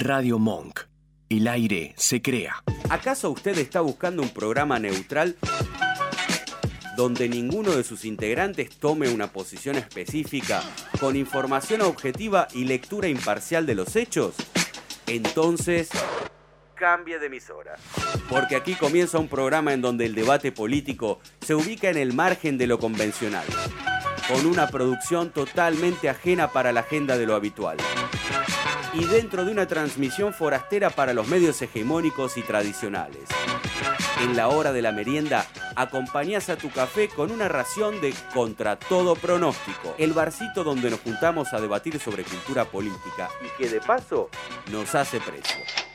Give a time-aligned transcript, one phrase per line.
[0.00, 0.80] Radio Monk.
[1.28, 2.64] El aire se crea.
[2.88, 5.36] ¿Acaso usted está buscando un programa neutral
[6.96, 10.62] donde ninguno de sus integrantes tome una posición específica
[10.98, 14.36] con información objetiva y lectura imparcial de los hechos?
[15.06, 15.90] Entonces,
[16.76, 17.76] cambie de emisora.
[18.30, 22.56] Porque aquí comienza un programa en donde el debate político se ubica en el margen
[22.56, 23.44] de lo convencional,
[24.28, 27.76] con una producción totalmente ajena para la agenda de lo habitual.
[28.92, 33.28] Y dentro de una transmisión forastera para los medios hegemónicos y tradicionales.
[34.20, 38.76] En la hora de la merienda, acompañás a tu café con una ración de Contra
[38.76, 43.80] todo pronóstico, el barcito donde nos juntamos a debatir sobre cultura política y que de
[43.80, 44.28] paso
[44.70, 45.89] nos hace precio.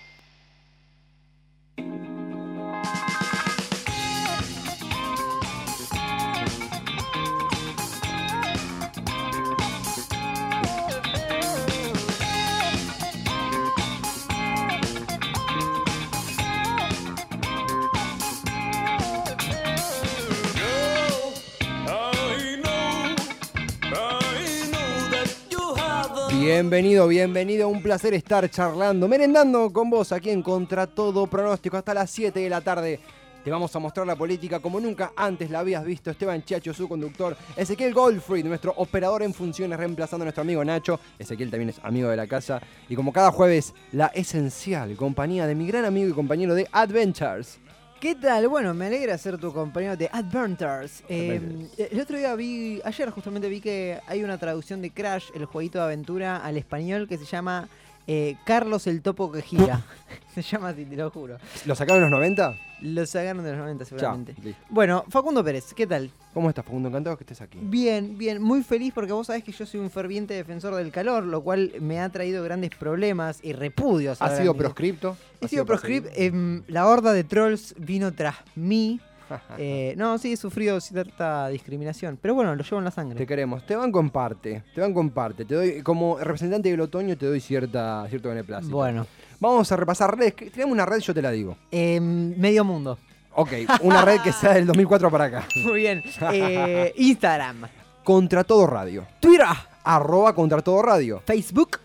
[26.45, 31.95] Bienvenido, bienvenido, un placer estar charlando, merendando con vos aquí en Contra Todo Pronóstico hasta
[31.95, 32.99] las 7 de la tarde.
[33.43, 36.11] Te vamos a mostrar la política como nunca antes la habías visto.
[36.11, 37.35] Esteban Chacho, su conductor.
[37.57, 40.99] Ezequiel Goldfried, nuestro operador en funciones, reemplazando a nuestro amigo Nacho.
[41.17, 42.61] Ezequiel también es amigo de la casa.
[42.89, 47.57] Y como cada jueves, la esencial compañía de mi gran amigo y compañero de Adventures.
[47.99, 48.49] ¿Qué tal?
[48.49, 51.01] Bueno, me alegra ser tu compañero de Adventures.
[51.07, 55.45] Eh, el otro día vi, ayer justamente vi que hay una traducción de Crash, el
[55.45, 57.69] jueguito de aventura, al español que se llama
[58.07, 59.81] eh, Carlos el Topo que gira.
[60.33, 61.37] se llama así, te lo juro.
[61.65, 62.55] ¿Lo sacaron en los 90?
[62.81, 64.35] Lo sacaron de los 90 seguramente.
[64.69, 66.11] Bueno, Facundo Pérez, ¿qué tal?
[66.33, 66.89] ¿Cómo estás, Facundo?
[66.89, 67.57] Encantado que estés aquí.
[67.61, 71.23] Bien, bien, muy feliz porque vos sabés que yo soy un ferviente defensor del calor,
[71.23, 74.21] lo cual me ha traído grandes problemas y repudios.
[74.21, 75.15] ¿Ha sido proscripto?
[75.41, 76.09] He ¿Ha sido proscript.
[76.15, 78.99] em, la horda de trolls vino tras mí.
[79.57, 82.17] Eh, no, sí, he sufrido cierta discriminación.
[82.21, 83.17] Pero bueno, lo llevo en la sangre.
[83.17, 83.65] Te queremos.
[83.65, 84.63] Te banco en parte.
[84.73, 85.45] Te banco en parte.
[85.45, 88.75] Te doy, como representante del otoño, te doy cierta, cierto beneplácito.
[88.75, 89.07] Bueno,
[89.39, 90.33] Vamos a repasar redes.
[90.35, 91.57] Tenemos una red, yo te la digo.
[91.71, 92.97] em, medio mundo.
[93.33, 93.51] Ok,
[93.81, 95.47] una red que sea del 2004 para acá.
[95.65, 96.01] Muy bien.
[96.31, 97.67] Eh, Instagram,
[98.03, 99.05] Contra todo radio.
[99.19, 99.45] Twitter,
[99.83, 101.21] Arroba contra todo radio.
[101.25, 101.79] Facebook.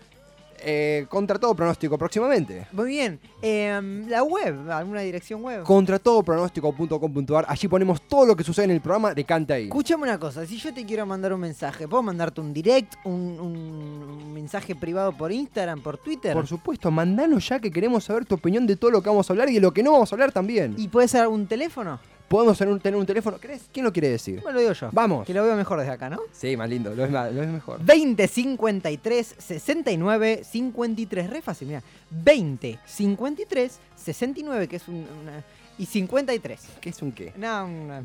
[0.63, 2.67] Eh, contra todo pronóstico próximamente.
[2.71, 3.19] Muy bien.
[3.41, 5.63] Em, la web, alguna dirección web.
[5.63, 7.45] Contra todo pronóstico.com.ar.
[7.47, 9.65] Allí ponemos todo lo que sucede en el programa de Canta ahí.
[9.65, 13.39] Escúchame una cosa, si yo te quiero mandar un mensaje, ¿puedo mandarte un direct, un,
[13.39, 16.33] un mensaje privado por Instagram, por Twitter?
[16.33, 19.33] Por supuesto, mandanos ya que queremos saber tu opinión de todo lo que vamos a
[19.33, 20.75] hablar y de lo que no vamos a habber también.
[20.77, 21.99] ¿Y puede ser algún teléfono?
[22.31, 23.37] Podemos tener un, tener un teléfono.
[23.37, 23.63] ¿Querés?
[23.73, 24.39] ¿Quién lo quiere decir?
[24.41, 24.89] Bueno, lo digo yo.
[24.93, 25.27] Vamos.
[25.27, 26.19] Que lo veo mejor desde acá, ¿no?
[26.31, 27.79] Sí, más lindo, lo es, más- lo es mejor.
[27.83, 31.29] 20 53 69 53.
[31.29, 31.83] Re fácil, mira.
[32.09, 35.43] 20 53 69, que es un, una.
[35.77, 36.59] Y 53.
[36.79, 37.33] ¿Qué es un qué?
[37.35, 38.01] No, una-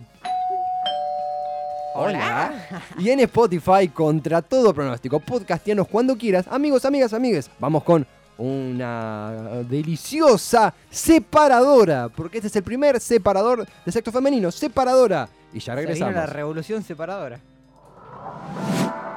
[1.94, 2.82] Hola.
[2.98, 6.46] Y en Spotify, contra todo pronóstico, podcastianos cuando quieras.
[6.50, 8.06] Amigos, amigas, amigues, vamos con
[8.38, 12.08] una deliciosa separadora.
[12.08, 14.50] Porque este es el primer separador de sexo femenino.
[14.50, 15.28] Separadora.
[15.52, 16.14] Y ya Se regresamos.
[16.14, 17.40] la revolución separadora.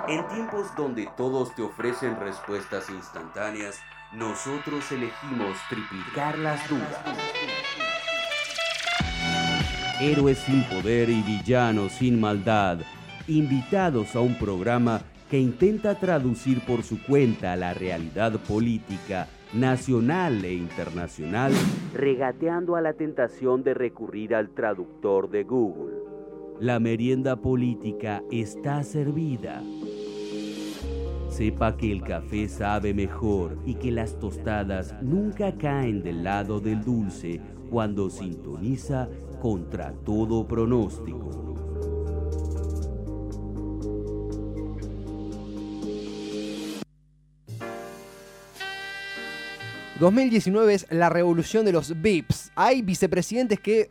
[0.08, 3.76] En tiempos donde todos te ofrecen respuestas instantáneas,
[4.14, 6.88] nosotros elegimos triplicar las dudas.
[10.02, 12.80] Héroes sin poder y villanos sin maldad,
[13.28, 20.54] invitados a un programa que intenta traducir por su cuenta la realidad política nacional e
[20.54, 21.52] internacional,
[21.94, 25.96] regateando a la tentación de recurrir al traductor de Google.
[26.60, 29.62] La merienda política está servida.
[31.30, 36.84] Sepa que el café sabe mejor y que las tostadas nunca caen del lado del
[36.84, 37.40] dulce
[37.70, 39.08] cuando sintoniza
[39.40, 41.49] contra todo pronóstico.
[50.00, 52.52] 2019 es la revolución de los VIPs.
[52.56, 53.90] Hay vicepresidentes que,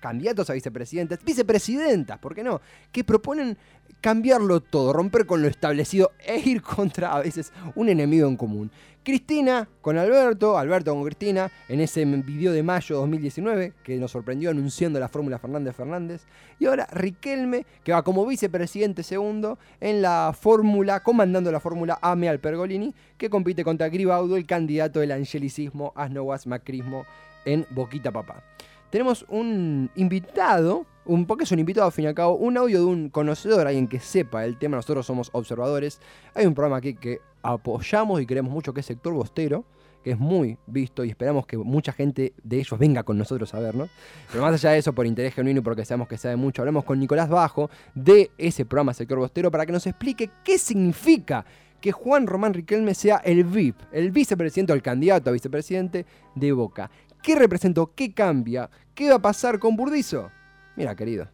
[0.00, 2.60] candidatos a vicepresidentes, vicepresidentas, ¿por qué no?
[2.92, 3.56] Que proponen
[4.00, 8.70] cambiarlo todo, romper con lo establecido e ir contra a veces un enemigo en común.
[9.08, 14.10] Cristina con Alberto, Alberto con Cristina, en ese video de mayo de 2019, que nos
[14.10, 16.26] sorprendió anunciando la fórmula Fernández Fernández.
[16.58, 22.28] Y ahora Riquelme, que va como vicepresidente segundo en la fórmula, comandando la fórmula Ame
[22.28, 27.06] al Pergolini, que compite contra Gribaudo, el candidato del angelicismo, asnoguas, macrismo
[27.46, 28.44] en Boquita Papá.
[28.90, 32.78] Tenemos un invitado, un porque es un invitado al fin y al cabo, un audio
[32.78, 36.00] de un conocedor, alguien que sepa el tema, nosotros somos observadores.
[36.34, 39.64] Hay un programa aquí que apoyamos y queremos mucho que es Sector Bostero,
[40.02, 43.60] que es muy visto y esperamos que mucha gente de ellos venga con nosotros a
[43.60, 43.90] vernos.
[44.30, 46.84] Pero más allá de eso, por interés genuino y porque sabemos que sabe mucho, hablamos
[46.84, 51.44] con Nicolás Bajo de ese programa Sector Bostero para que nos explique qué significa
[51.80, 56.52] que Juan Román Riquelme sea el VIP, el vicepresidente o el candidato a vicepresidente de
[56.52, 56.90] Boca.
[57.22, 57.92] ¿Qué representó?
[57.94, 58.70] ¿Qué cambia?
[58.94, 60.30] ¿Qué va a pasar con Burdizo?
[60.76, 61.28] Mira, querido.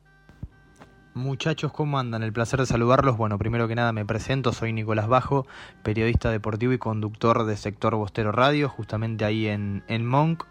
[1.15, 2.25] Muchachos, ¿cómo andan?
[2.25, 3.17] El placer de saludarlos.
[3.17, 5.47] Bueno, primero que nada me presento, soy Nicolás Bajo,
[5.85, 10.45] periodista deportivo y conductor de Sector Bostero Radio, justamente ahí en, en Monk.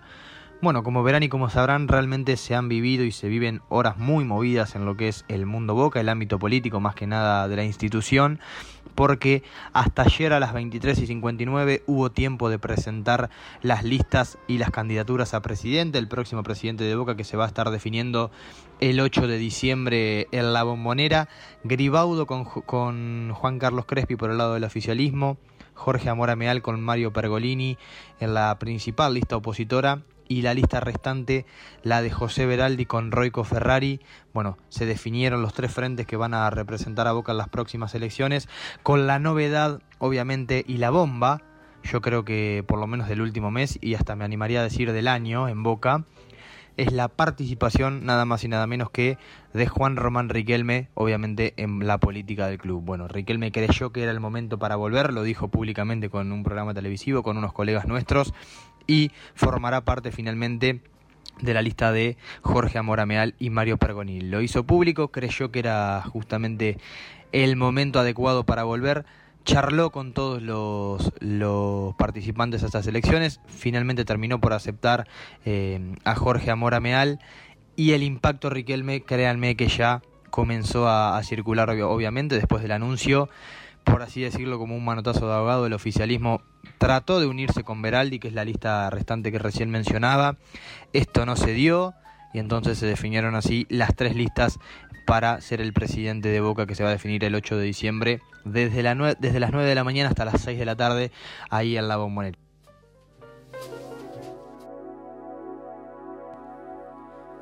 [0.62, 4.24] Bueno, como verán y como sabrán, realmente se han vivido y se viven horas muy
[4.24, 7.58] movidas en lo que es el mundo Boca, el ámbito político más que nada de
[7.58, 8.40] la institución,
[8.96, 9.44] porque
[9.74, 13.30] hasta ayer a las 23 y 59 hubo tiempo de presentar
[13.62, 17.46] las listas y las candidaturas a presidente, el próximo presidente de Boca que se va
[17.46, 18.32] a estar definiendo
[18.80, 21.30] el 8 de diciembre en la bombonera,
[21.64, 25.38] Gribaudo con, con Juan Carlos Crespi por el lado del oficialismo,
[25.74, 27.78] Jorge Amora Meal con Mario Pergolini
[28.20, 31.46] en la principal lista opositora y la lista restante,
[31.84, 34.02] la de José Veraldi con Roico Ferrari.
[34.34, 37.96] Bueno, se definieron los tres frentes que van a representar a Boca en las próximas
[37.96, 38.48] elecciones,
[38.84, 41.42] con la novedad, obviamente, y la bomba,
[41.84, 44.92] yo creo que por lo menos del último mes, y hasta me animaría a decir
[44.92, 46.06] del año en Boca,
[46.78, 49.18] es la participación nada más y nada menos que
[49.54, 52.84] de Juan Román Riquelme, obviamente en la política del club.
[52.84, 56.74] Bueno, Riquelme creyó que era el momento para volver, lo dijo públicamente con un programa
[56.74, 58.34] televisivo, con unos colegas nuestros,
[58.88, 60.82] y formará parte finalmente
[61.42, 64.22] de la lista de Jorge Amorameal y Mario Pergoni.
[64.22, 66.78] Lo hizo público, creyó que era justamente
[67.32, 69.06] el momento adecuado para volver,
[69.46, 75.08] charló con todos los, los participantes a estas elecciones, finalmente terminó por aceptar
[75.46, 77.20] eh, a Jorge Amorameal
[77.76, 83.30] y el impacto Riquelme, créanme que ya comenzó a circular obviamente después del anuncio
[83.84, 86.42] por así decirlo, como un manotazo de ahogado, el oficialismo
[86.78, 90.38] trató de unirse con Veraldi, que es la lista restante que recién mencionaba.
[90.94, 91.94] Esto no se dio
[92.34, 94.60] y entonces se definieron así las tres listas
[95.06, 98.22] para ser el presidente de Boca que se va a definir el 8 de diciembre
[98.46, 99.16] desde las 9
[99.66, 101.12] de la mañana hasta las 6 de la tarde
[101.50, 102.38] ahí en la bombonera.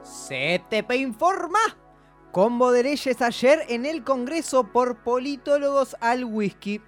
[0.03, 1.80] CTP informa.
[2.31, 6.79] Combo de leyes ayer en el Congreso por politólogos al whisky.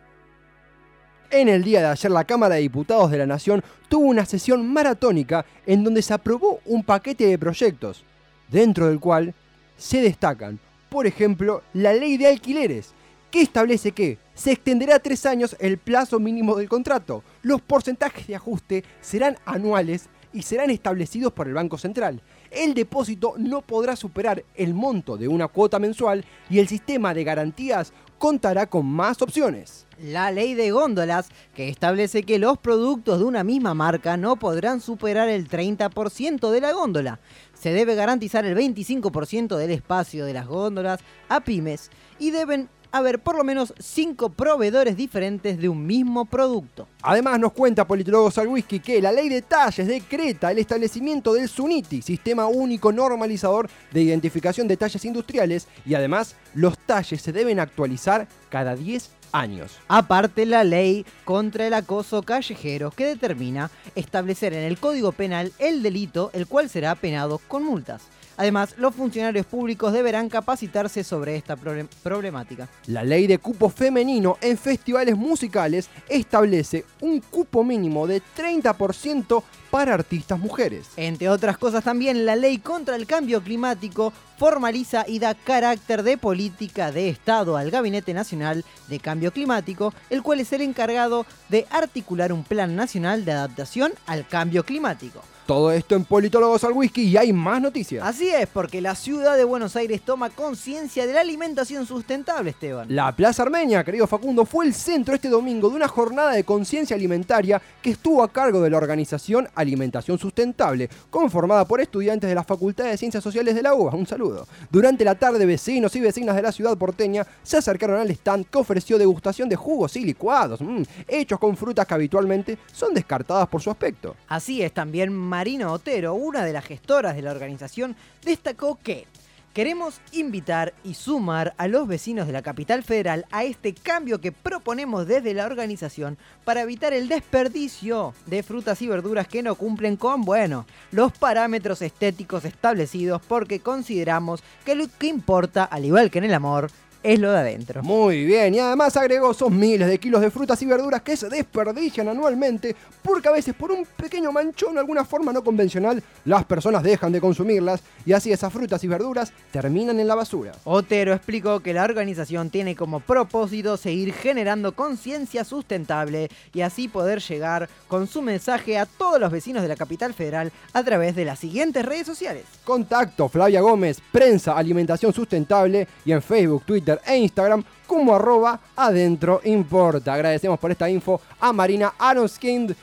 [1.30, 4.66] En el día de ayer la Cámara de Diputados de la Nación tuvo una sesión
[4.72, 8.06] maratónica en donde se aprobó un paquete de proyectos,
[8.50, 9.34] dentro del cual
[9.75, 10.60] se destacan,
[10.90, 12.94] por ejemplo, la ley de alquileres,
[13.30, 17.22] que establece que se extenderá tres años el plazo mínimo del contrato.
[17.42, 22.22] Los porcentajes de ajuste serán anuales y serán establecidos por el Banco Central
[22.53, 27.23] el depósito no podrá superar el monto de una cuota mensual y el sistema de
[27.23, 29.85] garantías contará con más opciones.
[30.00, 34.79] La ley de góndolas, que establece que los productos de una misma marca no podrán
[34.79, 37.19] superar el 30% de la góndola.
[37.53, 43.19] Se debe garantizar el 25% del espacio de las góndolas a pymes y deben haber
[43.19, 46.88] por lo menos cinco proveedores diferentes de un mismo producto.
[47.01, 51.50] Además nos cuenta Politólogos al Whisky que la ley de talles decreta el establecimiento del
[51.50, 57.60] SUNITI, Sistema Único Normalizador de Identificación de Talles Industriales, y además los talles se deben
[57.60, 59.80] actualizar cada 10 años.
[59.88, 65.81] Aparte la ley contra el acoso callejero que determina establecer en el Código Penal el
[65.81, 68.04] delito el cual será penado con multas.
[68.37, 72.68] Además, los funcionarios públicos deberán capacitarse sobre esta problemática.
[72.87, 79.95] La ley de cupo femenino en festivales musicales establece un cupo mínimo de 30% para
[79.95, 80.87] artistas mujeres.
[80.97, 86.18] Entre otras cosas también, la ley contra el cambio climático formaliza y da carácter de
[86.18, 91.66] política de Estado al Gabinete Nacional de Cambio Climático, el cual es el encargado de
[91.71, 95.23] articular un plan nacional de adaptación al cambio climático.
[95.45, 98.06] Todo esto en Politólogos al Whisky y hay más noticias.
[98.06, 102.88] Así es, porque la ciudad de Buenos Aires toma conciencia de la alimentación sustentable, Esteban.
[102.90, 106.95] La Plaza Armenia, querido Facundo, fue el centro este domingo de una jornada de conciencia
[106.95, 112.44] alimentaria que estuvo a cargo de la organización Alimentación Sustentable, conformada por estudiantes de la
[112.44, 113.95] Facultad de Ciencias Sociales de la UBA.
[113.95, 114.47] Un saludo.
[114.69, 118.57] Durante la tarde, vecinos y vecinas de la ciudad porteña se acercaron al stand que
[118.57, 123.62] ofreció degustación de jugos y licuados, mm, hechos con frutas que habitualmente son descartadas por
[123.62, 124.16] su aspecto.
[124.28, 129.07] Así es, también Marina Otero, una de las gestoras de la organización, destacó que
[129.54, 134.31] Queremos invitar y sumar a los vecinos de la capital federal a este cambio que
[134.31, 139.95] proponemos desde la organización para evitar el desperdicio de frutas y verduras que no cumplen
[139.95, 146.18] con, bueno, los parámetros estéticos establecidos porque consideramos que lo que importa, al igual que
[146.18, 146.71] en el amor,
[147.04, 147.83] es lo de adentro.
[147.83, 151.30] Muy bien, y además agregó esos miles de kilos de frutas y verduras que se
[151.30, 156.45] desperdician anualmente porque a veces por un pequeño manchón o alguna forma no convencional las
[156.45, 160.54] personas dejan de consumirlas y así esas frutas y verduras terminan en la basura.
[160.64, 167.19] Otero explicó que la organización tiene como propósito seguir generando conciencia sustentable y así poder
[167.19, 171.26] llegar con su mensaje a todos los vecinos de la capital federal a través de
[171.26, 172.45] las siguientes redes sociales.
[172.64, 179.42] Contacto Flavia Gómez, Prensa Alimentación Sustentable y en Facebook, Twitter e Instagram como arroba adentro
[179.44, 180.14] importa.
[180.14, 182.76] Agradecemos por esta info a Marina Aronskind.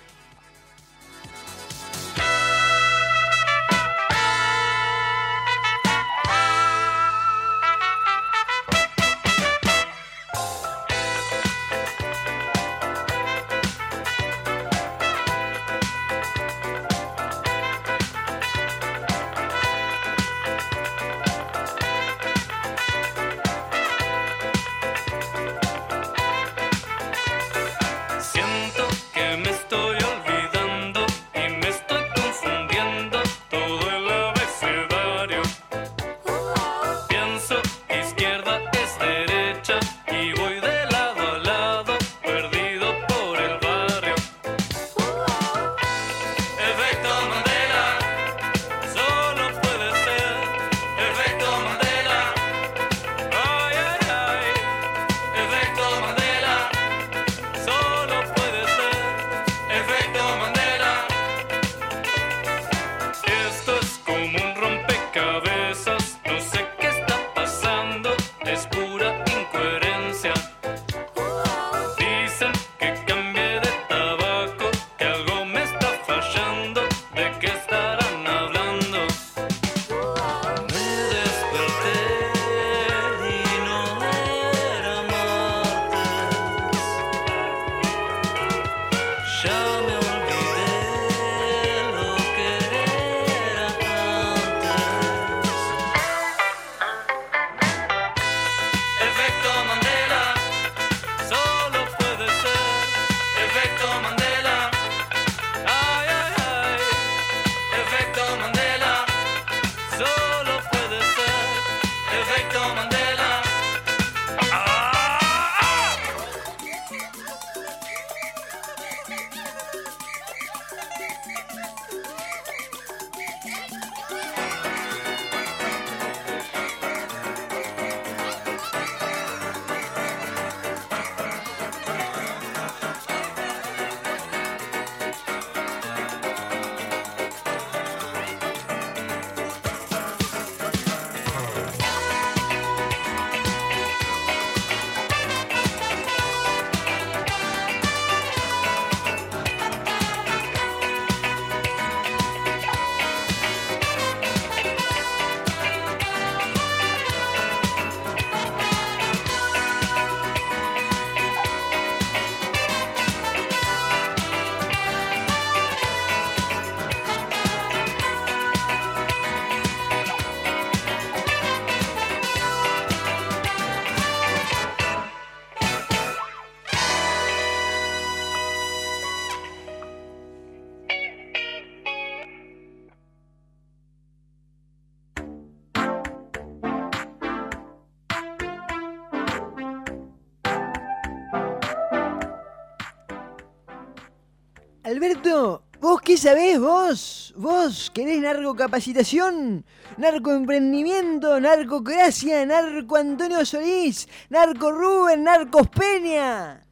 [194.94, 197.32] Alberto, ¿vos qué sabés vos?
[197.36, 199.64] ¿Vos querés narcocapacitación?
[199.98, 201.38] ¿Narcoemprendimiento?
[201.40, 202.44] ¿Narcocracia?
[202.44, 204.08] ¿Narco Antonio Solís?
[204.30, 205.22] ¿Narco Rubén?
[205.22, 206.66] ¿Narcos Peña?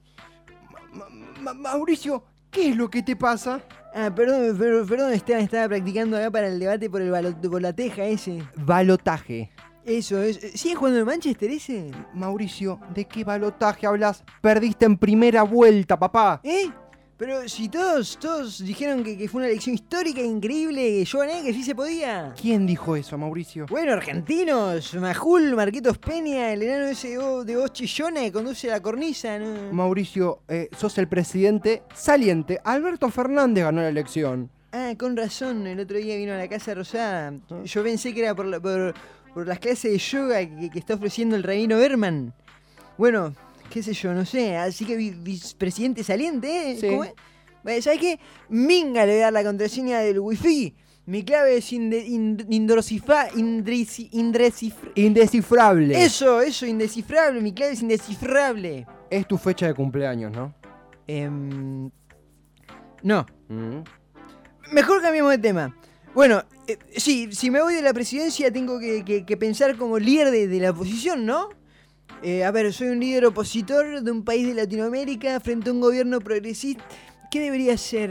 [1.41, 3.61] Ma- Mauricio, ¿qué es lo que te pasa?
[3.95, 7.73] Ah, perdón, pero- perdón, Esteban, estaba practicando acá para el debate por el por la
[7.73, 8.43] teja ese.
[8.57, 9.53] Balotaje.
[9.85, 10.39] Eso, es.
[10.61, 11.93] ¿Sigue jugando en Manchester ese?
[12.15, 14.25] Mauricio, ¿de qué balotaje hablas?
[14.43, 16.41] Perdiste en primera vuelta, papá.
[16.43, 16.69] ¿Eh?
[17.19, 21.53] Pero si todos, todos dijeron que, que fue una elección histórica increíble, yo gané, que
[21.53, 22.33] sí se podía.
[22.41, 23.67] ¿Quién dijo eso, Mauricio?
[23.69, 28.69] Bueno, argentinos, Majul, Marquitos Peña, el enano ese de voz- de voz chillona que conduce
[28.69, 29.73] la cornisa, ¿no?
[29.73, 32.61] Mauricio, eh, sos el presidente saliente.
[32.63, 34.49] Alberto Fernández ganó la elección.
[34.71, 37.33] Ah, con razón, el otro día vino a la Casa Rosada.
[37.65, 38.95] Yo pensé que era por, la- por,
[39.35, 42.33] por las clases de yoga que, que está ofreciendo el Rabino Berman.
[42.97, 43.35] Bueno,
[43.71, 44.57] qué sé yo, no sé.
[44.57, 46.77] Así que vi- vicepresidente saliente, ¿eh?
[46.81, 46.89] Sí.
[46.89, 47.13] ¿Cómo es?
[47.63, 48.21] Bueno, ¿Sabes qué?
[48.49, 50.75] Minga le voy a dar la contraseña del wifi.
[51.07, 52.47] Mi clave es inde- ind-
[54.95, 56.03] Indescifrable.
[56.05, 57.41] Eso, eso, indescifrable.
[57.41, 58.87] Mi clave es indescifrable.
[59.11, 60.55] Es tu fecha de cumpleaños, ¿no?
[61.07, 61.91] Em,
[63.03, 63.27] no.
[63.49, 63.83] Mm.
[64.73, 65.75] Mejor cambiemos de tema.
[66.15, 69.99] Bueno, eh, sí, si me voy de la presidencia tengo que, que- que pensar como
[69.99, 71.49] líder de, de la oposición, ¿no?
[72.23, 75.81] Eh, a ver, soy un líder opositor de un país de Latinoamérica frente a un
[75.81, 76.85] gobierno progresista.
[77.31, 78.11] ¿Qué debería ser?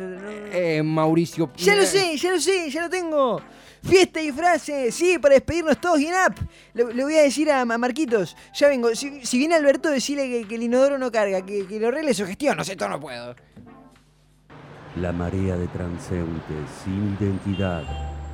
[0.53, 1.51] Eh, Mauricio.
[1.57, 3.41] Ya lo sé, ya lo sé, ya lo tengo.
[3.83, 6.37] Fiesta y frase, sí, para despedirnos todos y en app.
[6.73, 8.93] Le, le voy a decir a, a Marquitos, ya vengo.
[8.95, 12.13] Si, si viene Alberto, decirle que, que el inodoro no carga, que, que lo arregle
[12.13, 12.57] su gestión.
[12.57, 13.35] No sé, todo no puedo.
[15.01, 17.83] La marea de transeúntes sin identidad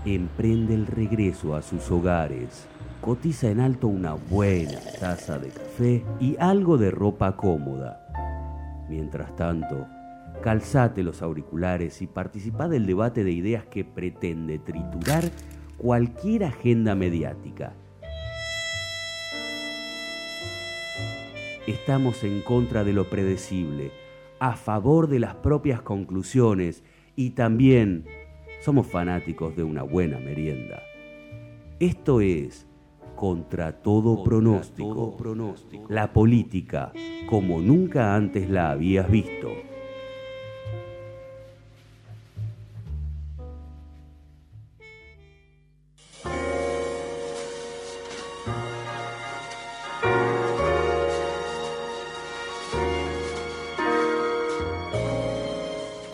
[0.06, 2.68] emprende el regreso a sus hogares.
[3.04, 8.08] Cotiza en alto una buena taza de café y algo de ropa cómoda.
[8.88, 9.88] Mientras tanto,
[10.42, 15.26] calzate los auriculares y participa del debate de ideas que pretende triturar
[15.78, 17.74] cualquier agenda mediática.
[21.68, 23.92] Estamos en contra de lo predecible,
[24.40, 26.86] a favor de las propias conclusiones
[27.18, 28.06] y también
[28.62, 30.82] somos fanáticos de una buena merienda.
[31.82, 32.66] Esto es
[33.24, 35.16] contra todo pronóstico,
[35.88, 36.92] la política
[37.26, 39.48] como nunca antes la habías visto.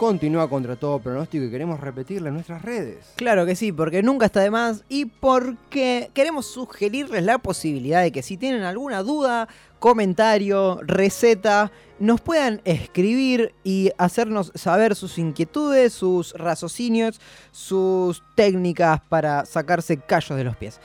[0.09, 3.13] Continúa contra todo pronóstico y queremos repetirle en nuestras redes.
[3.15, 8.11] Claro que sí, porque nunca está de más y porque queremos sugerirles la posibilidad de
[8.11, 9.47] que si tienen alguna duda,
[9.77, 19.45] comentario, receta, nos puedan escribir y hacernos saber sus inquietudes, sus raciocinios, sus técnicas para
[19.45, 20.79] sacarse callos de los pies.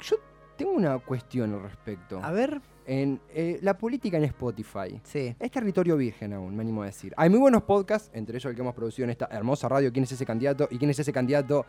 [0.00, 0.16] Yo
[0.56, 2.20] tengo una cuestión al respecto.
[2.22, 5.00] A ver, En eh, la política en Spotify.
[5.04, 5.36] sí.
[5.38, 7.14] Es territorio virgen aún, me animo a decir.
[7.16, 10.02] Hay muy buenos podcasts, entre ellos el que hemos producido en esta hermosa radio, ¿Quién
[10.04, 10.66] es ese candidato?
[10.70, 11.66] Y quién es ese candidato.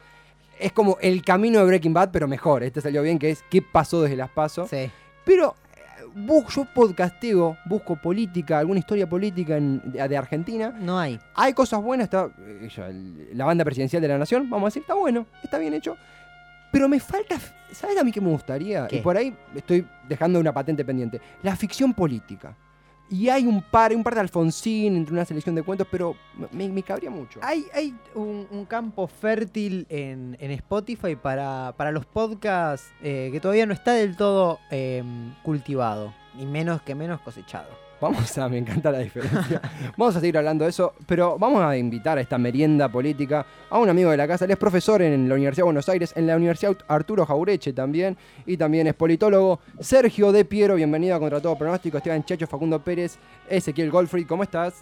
[0.60, 2.64] Es como el camino de Breaking Bad, pero mejor.
[2.64, 4.70] Este salió bien, que es ¿Qué pasó desde las pasos?
[4.70, 4.90] Sí.
[5.26, 6.04] Pero eh,
[6.50, 10.70] yo podcasteo, busco política, alguna historia política en- de, de Argentina.
[10.80, 11.20] No hay.
[11.36, 14.94] Hay cosas buenas, está eh, la banda presidencial de la nación, vamos a decir, está
[14.94, 15.98] bueno, está bien hecho.
[16.72, 17.38] Pero me falta,
[17.72, 18.88] ¿sabes a mí qué me gustaría?
[18.88, 18.98] ¿Qué?
[18.98, 21.20] Y por ahí estoy dejando una patente pendiente.
[21.44, 22.56] La ficción política.
[23.12, 26.16] Y hay un par, un par de Alfonsín entre una selección de cuentos, pero
[26.50, 27.42] me, me cabría mucho.
[27.44, 33.66] Hay, hay un, campo fértil en, en Spotify para, para los podcasts eh, que todavía
[33.66, 35.04] no está del todo eh,
[35.44, 37.91] cultivado, ni menos que menos cosechado.
[38.02, 39.62] Vamos a, me encanta la diferencia.
[39.96, 43.78] vamos a seguir hablando de eso, pero vamos a invitar a esta merienda política a
[43.78, 44.46] un amigo de la casa.
[44.46, 48.18] Él es profesor en la Universidad de Buenos Aires, en la Universidad Arturo Jaureche también,
[48.48, 49.60] y también es politólogo.
[49.80, 51.98] Sergio De Piero, bienvenido a Contra Todo Pronóstico.
[51.98, 54.82] Esteban Chacho, Facundo Pérez, Ezequiel Goldfried, ¿cómo estás?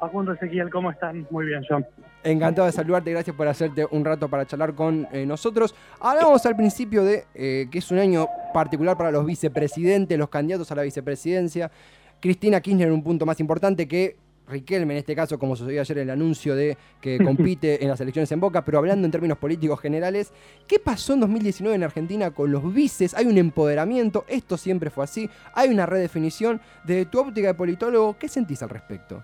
[0.00, 1.26] Facundo Ezequiel, ¿cómo están?
[1.30, 1.86] Muy bien, John.
[2.24, 5.74] Encantado de saludarte, gracias por hacerte un rato para charlar con eh, nosotros.
[6.00, 10.72] Hablamos al principio de eh, que es un año particular para los vicepresidentes, los candidatos
[10.72, 11.70] a la vicepresidencia.
[12.22, 14.16] Cristina Kirchner un punto más importante que
[14.48, 18.00] Riquelme en este caso, como sucedió ayer en el anuncio de que compite en las
[18.00, 20.32] elecciones en Boca, pero hablando en términos políticos generales,
[20.66, 23.14] ¿qué pasó en 2019 en Argentina con los vices?
[23.14, 26.60] Hay un empoderamiento, esto siempre fue así, hay una redefinición.
[26.84, 29.22] Desde tu óptica de politólogo, ¿qué sentís al respecto?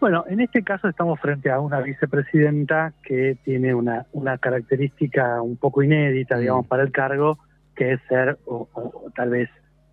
[0.00, 5.56] Bueno, en este caso estamos frente a una vicepresidenta que tiene una, una característica un
[5.56, 6.40] poco inédita, Mm.
[6.40, 7.38] digamos, para el cargo,
[7.74, 8.68] que es ser, o
[9.14, 9.48] tal vez,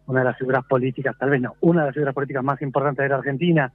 [0.08, 3.04] una de las figuras políticas, tal vez no, una de las figuras políticas más importantes
[3.04, 3.74] de la Argentina.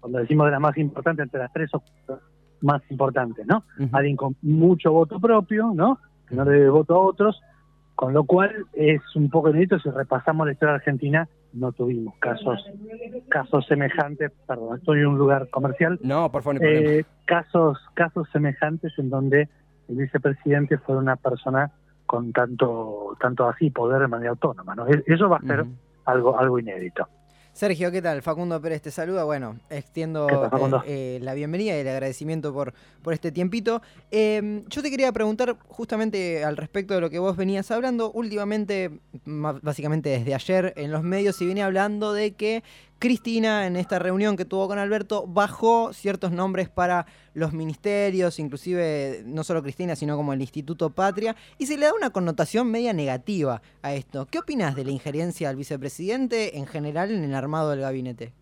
[0.00, 2.24] Cuando decimos de las más importantes, entre las tres o cuatro
[2.60, 3.64] más importantes, ¿no?
[3.92, 5.98] Alguien con mucho voto propio, ¿no?
[6.28, 7.40] Que no le debe voto a otros,
[7.94, 12.64] con lo cual es un poco inédito si repasamos la historia argentina no tuvimos casos
[13.28, 18.28] casos semejantes, perdón, estoy en un lugar comercial, No, por favor, no eh, casos casos
[18.32, 19.48] semejantes en donde
[19.88, 21.72] el vicepresidente fue una persona
[22.08, 24.88] con tanto tanto así poder de manera autónoma, ¿no?
[24.88, 25.64] E- Eso va a ser
[26.06, 27.06] algo algo inédito.
[27.52, 28.22] Sergio, ¿qué tal?
[28.22, 29.24] Facundo Pérez te saluda.
[29.24, 30.48] Bueno, extiendo
[30.86, 33.82] eh, eh, la bienvenida y el agradecimiento por, por este tiempito.
[34.12, 38.12] Eh, yo te quería preguntar justamente al respecto de lo que vos venías hablando.
[38.12, 42.62] Últimamente, ma- básicamente desde ayer, en los medios se viene hablando de que
[42.98, 49.22] Cristina, en esta reunión que tuvo con Alberto, bajó ciertos nombres para los ministerios, inclusive
[49.24, 52.92] no solo Cristina, sino como el Instituto Patria, y se le da una connotación media
[52.92, 54.26] negativa a esto.
[54.26, 58.32] ¿Qué opinas de la injerencia del vicepresidente en general en el armado del gabinete?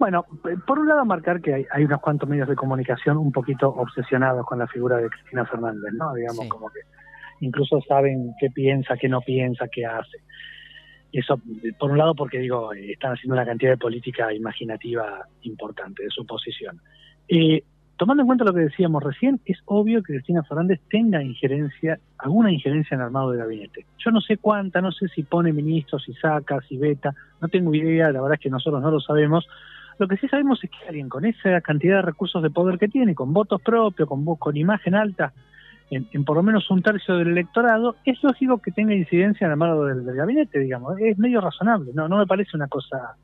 [0.00, 0.24] Bueno,
[0.66, 4.46] por un lado marcar que hay, hay unos cuantos medios de comunicación un poquito obsesionados
[4.46, 6.14] con la figura de Cristina Fernández, ¿no?
[6.14, 6.48] Digamos, Sí.
[6.48, 6.80] como que
[7.40, 10.18] incluso saben qué piensa, qué no piensa, qué hace.
[11.12, 11.40] Eso,
[11.78, 16.26] por un lado, porque digo, están haciendo una cantidad de política imaginativa importante de su
[16.26, 16.80] posición.
[17.28, 17.62] Eh,
[17.96, 22.52] tomando en cuenta lo que decíamos recién, es obvio que Cristina Fernández tenga injerencia, alguna
[22.52, 23.86] injerencia en el armado del gabinete.
[24.04, 27.74] Yo no sé cuánta, no sé si pone ministros, si saca, si veta, no tengo
[27.74, 29.48] idea, la verdad es que nosotros no lo sabemos.
[29.98, 32.88] Lo que sí sabemos es que alguien con esa cantidad de recursos de poder que
[32.88, 35.32] tiene, con votos propios, con, con imagen alta,
[35.90, 39.48] en, en por lo menos un tercio del electorado, es lógico que tenga incidencia en
[39.48, 40.98] el armado del, del gabinete, digamos.
[41.00, 43.16] Es medio razonable, no, no me parece una cosa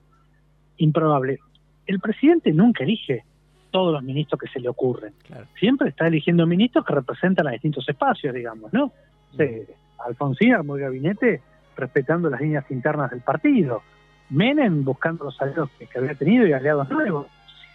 [0.78, 1.38] improbable.
[1.86, 3.24] El presidente nunca elige
[3.70, 5.12] todos los ministros que se le ocurren.
[5.26, 5.46] Claro.
[5.58, 8.92] Siempre está eligiendo ministros que representan a distintos espacios, digamos, ¿no?
[9.36, 9.62] Sí,
[10.06, 11.42] Alfonsín armó el gabinete
[11.76, 13.82] respetando las líneas internas del partido.
[14.30, 17.26] Menem buscando los aliados que, que había tenido y aliados nuevos.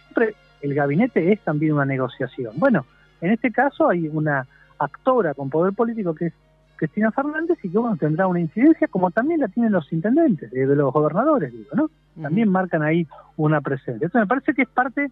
[0.06, 2.54] Siempre el gabinete es también una negociación.
[2.56, 2.86] Bueno,
[3.20, 4.46] en este caso hay una
[4.80, 6.32] actora con poder político que es
[6.76, 10.66] Cristina Fernández y que bueno, tendrá una incidencia como también la tienen los intendentes, eh,
[10.66, 11.90] de los gobernadores, digo, ¿no?
[12.20, 14.06] También marcan ahí una presencia.
[14.06, 15.10] Entonces me parece que es parte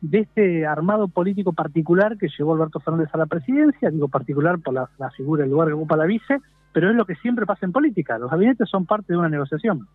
[0.00, 4.74] de este armado político particular que llevó Alberto Fernández a la presidencia, digo particular por
[4.74, 6.38] la, la figura, el lugar que ocupa la vice,
[6.72, 8.18] pero es lo que siempre pasa en política.
[8.18, 9.86] Los gabinetes son parte de una negociación.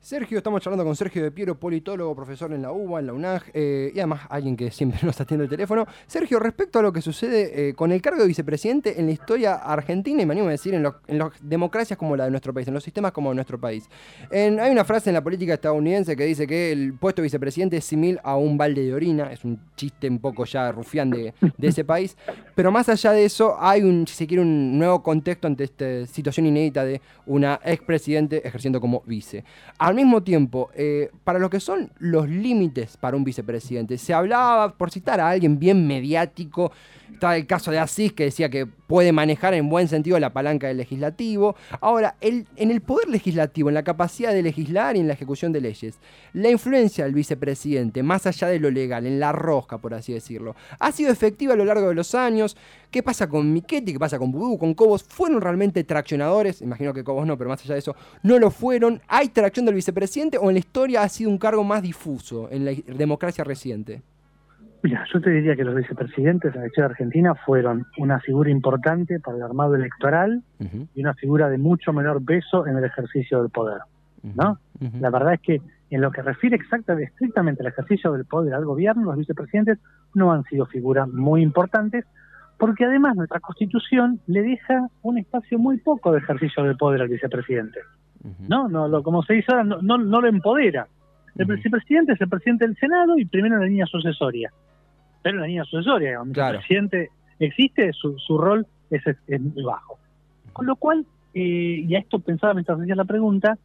[0.00, 3.42] Sergio, estamos charlando con Sergio de Piero, politólogo, profesor en la UBA, en la UNAG,
[3.52, 5.86] eh, y además alguien que siempre nos atiende el teléfono.
[6.06, 9.56] Sergio, respecto a lo que sucede eh, con el cargo de vicepresidente en la historia
[9.56, 10.94] argentina, y me animo a decir en, las
[11.42, 13.88] democracias como la de nuestro país, en los sistemas como nuestro país.
[14.30, 17.84] Hay una frase en la política estadounidense que dice que el puesto de vicepresidente es
[17.84, 21.68] similar a un balde de orina, es un chiste un poco ya rufián de, de
[21.68, 22.16] ese país,
[22.54, 26.06] pero más allá de eso hay un, si se quiere, un nuevo contexto ante esta
[26.06, 29.44] situación inédita de una expresidente ejerciendo como vice.
[29.88, 34.74] Al mismo tiempo, eh, para lo que son los límites para un vicepresidente, se hablaba,
[34.76, 36.72] por citar a alguien bien mediático,
[37.10, 40.66] está el caso de Asís que decía que puede manejar en buen sentido la palanca
[40.66, 41.56] del legislativo.
[41.80, 45.52] Ahora, el- en el poder legislativo, en la capacidad de legislar y en la ejecución
[45.52, 45.98] de leyes,
[46.34, 50.54] la influencia del vicepresidente, más allá de lo legal, en la rosca, por así decirlo,
[50.78, 52.58] ha sido efectiva a lo largo de los años.
[52.90, 53.92] ¿Qué pasa con Michetti?
[53.92, 54.56] ¿Qué pasa con Vudú?
[54.58, 55.02] ¿Con Cobos?
[55.04, 56.62] ¿Fueron realmente traccionadores?
[56.62, 59.02] Imagino que Cobos no, pero más allá de eso, no lo fueron.
[59.08, 62.64] ¿Hay tracción del vicepresidente o en la historia ha sido un cargo más difuso en
[62.64, 64.02] la democracia reciente?
[64.82, 69.18] Mira, yo te diría que los vicepresidentes en la historia argentina fueron una figura importante
[69.18, 70.42] para el armado electoral
[70.94, 73.80] y una figura de mucho menor peso en el ejercicio del poder.
[74.22, 74.58] ¿no?
[75.00, 75.60] La verdad es que
[75.90, 79.78] en lo que refiere exactamente, estrictamente al ejercicio del poder al gobierno, los vicepresidentes
[80.14, 82.04] no han sido figuras muy importantes,
[82.58, 87.08] porque además nuestra constitución le deja un espacio muy poco de ejercicio del poder al
[87.08, 87.80] vicepresidente.
[88.48, 88.68] ¿No?
[88.68, 90.86] no lo, como se dice ahora, no, no, no lo empodera.
[91.36, 91.54] El Ujú.
[91.54, 94.50] vicepresidente es el presidente del Senado y primero la línea sucesoria.
[95.22, 96.54] Pero la línea sucesoria, Claro.
[96.54, 99.02] el presidente existe, su, su rol es,
[99.40, 99.98] muy bajo.
[100.52, 101.04] Con lo cual,
[101.34, 103.56] eh, y a esto pensaba mientras hacía la pregunta,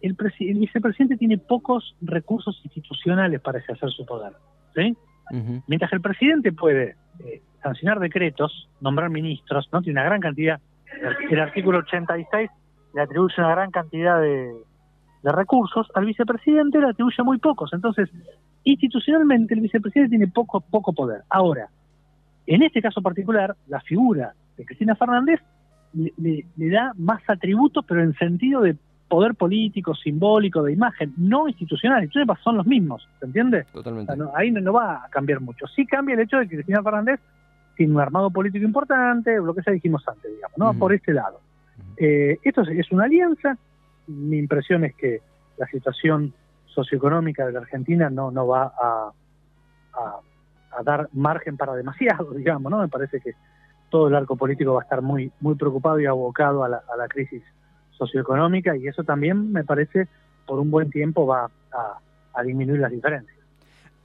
[0.00, 4.32] el, el vicepresidente tiene pocos recursos institucionales para ejercer su poder.
[4.74, 4.96] ¿sí?
[5.66, 6.94] Mientras que el presidente puede
[7.26, 10.60] eh, sancionar decretos, nombrar ministros, no tiene una gran cantidad,
[11.02, 12.48] el, el artículo 86
[12.94, 14.52] le atribuye una gran cantidad de,
[15.22, 17.72] de recursos, al vicepresidente le atribuye muy pocos.
[17.72, 18.08] Entonces,
[18.64, 21.22] institucionalmente el vicepresidente tiene poco, poco poder.
[21.30, 21.68] Ahora,
[22.46, 25.40] en este caso particular, la figura de Cristina Fernández
[25.92, 28.76] le, le- le da más atributos, pero en sentido de
[29.08, 32.02] poder político, simbólico, de imagen, no institucional.
[32.02, 33.64] Entonces son los mismos, ¿se entiende?
[33.70, 34.14] O Totalmente.
[34.14, 35.66] sea, no- ahí no, no va a cambiar mucho.
[35.68, 37.20] Sí cambia el hecho de que Cristina Fernández
[37.76, 40.70] tiene un armado político importante, lo que ya dijimos antes, digamos, ¿no?
[40.70, 40.78] Ujú.
[40.78, 41.40] Por este lado.
[41.96, 43.56] Eh, esto es, una alianza.
[44.06, 45.20] Mi impresión es que
[45.56, 46.32] la situación
[46.66, 49.12] socioeconómica de la Argentina no, no va a,
[49.94, 50.20] a-
[50.78, 52.78] a dar margen para demasiado, digamos, ¿no?
[52.80, 53.32] Me parece que
[53.90, 56.96] todo el arco político va a estar muy, muy preocupado y abocado a la, a
[56.96, 57.42] la crisis
[57.92, 60.08] socioeconómica y eso también me parece
[60.46, 61.98] por un buen tiempo va a,
[62.34, 63.36] a disminuir las diferencias.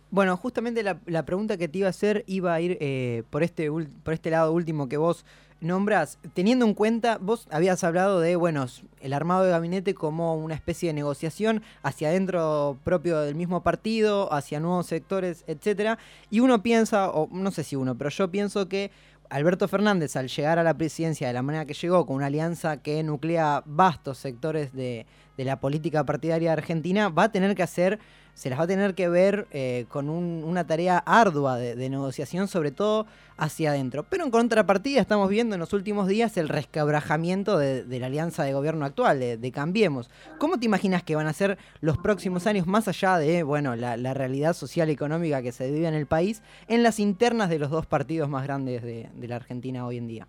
[0.10, 3.44] Bueno, justamente la, la pregunta que te iba a hacer iba a ir eh, por,
[3.44, 3.70] este,
[4.04, 5.26] por este lado último que vos
[5.64, 6.20] nombras.
[6.34, 8.66] Teniendo en cuenta, vos habías hablado de, bueno,
[9.02, 14.32] el armado de gabinete como una especie de negociación hacia adentro propio del mismo partido,
[14.34, 15.98] hacia nuevos sectores, etcétera.
[16.30, 18.92] Y uno piensa, o no sé si uno, pero yo pienso que
[19.30, 22.78] Alberto Fernández, al llegar a la presidencia de la manera que llegó, con una alianza
[22.78, 28.00] que nuclea vastos sectores de, de la política partidaria argentina, va a tener que hacer,
[28.34, 32.48] se las va a tener que ver eh, con un- una tarea ardua de, negociación,
[32.48, 33.06] sobre todo
[33.38, 34.04] hacia adentro.
[34.04, 38.54] Pero en contrapartida estamos viendo en los últimos días el resquebrajamiento de, la alianza de
[38.54, 40.10] gobierno actual, de, de Cambiemos.
[40.40, 43.98] ¿Cómo te imaginas que van a ser los próximos años, más allá de bueno, la,
[43.98, 47.60] la realidad social y económica que se vive en el país, en las internas de
[47.60, 50.28] los dos partidos más grandes de, de la Argentina hoy en día?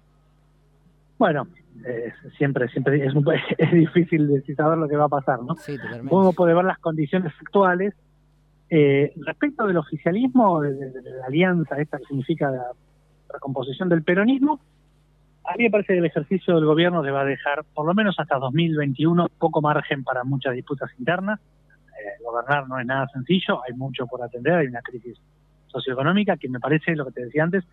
[1.18, 1.46] Bueno,
[1.86, 3.24] eh, siempre siempre es, un-
[3.58, 5.56] es difícil de saber lo que va a pasar, ¿no?
[5.56, 5.76] Sí.
[6.10, 7.94] Uno puede ver las condiciones actuales.
[8.70, 12.64] Eh, respecto del oficialismo, de, de- de la alianza, esta que significa la
[13.32, 14.60] recomposición del peronismo,
[15.44, 17.92] a mí me parece que el ejercicio del gobierno le va a dejar, por lo
[17.92, 21.38] menos hasta 2021, poco margen para muchas disputas internas.
[21.40, 25.18] Eh, gobernar no es nada sencillo, hay mucho por atender, hay una crisis
[25.68, 27.64] socioeconómica que me parece, lo que te decía antes,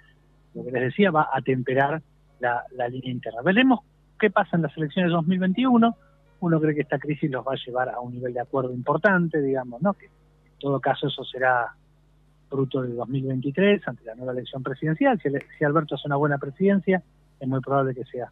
[0.53, 2.01] lo que les decía, va a temperar
[2.39, 3.41] la, la línea interna.
[3.41, 3.79] Veremos
[4.21, 5.97] qué pasa en las elecciones de 2021.
[6.39, 9.41] Uno cree que esta crisis los va a llevar a un nivel de acuerdo importante,
[9.41, 9.93] digamos, ¿no?
[9.93, 10.11] Que en
[10.59, 11.73] todo caso eso será
[12.49, 15.19] fruto del 2023, ante la nueva elección presidencial.
[15.21, 17.01] Si, el- si Alberto hace una buena presidencia,
[17.39, 18.29] es muy probable que sea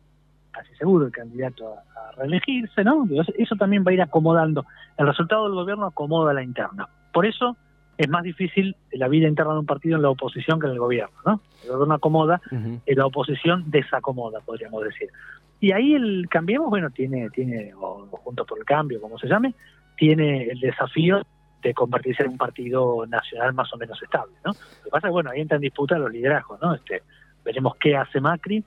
[0.51, 3.05] casi seguro el candidato a, a reelegirse, ¿no?
[3.05, 4.65] Eso, eso también va a ir acomodando.
[4.97, 6.87] El resultado del gobierno acomoda la interna.
[7.13, 7.55] Por eso
[7.97, 10.79] es más difícil la vida interna de un partido en la oposición que en el
[10.79, 11.41] gobierno, ¿no?
[11.63, 12.81] El gobierno acomoda, Ujú.
[12.85, 15.09] y la oposición desacomoda, podríamos decir.
[15.59, 19.53] Y ahí el Cambiemos, bueno, tiene, tiene o Juntos por el Cambio, como se llame,
[19.97, 21.21] tiene el desafío
[21.61, 24.51] de convertirse en un partido nacional más o menos estable, ¿no?
[24.53, 26.73] Lo que pasa es que, bueno, ahí entra en disputa los liderazgos, ¿no?
[26.73, 27.03] Este,
[27.43, 28.63] veremos qué hace Macri,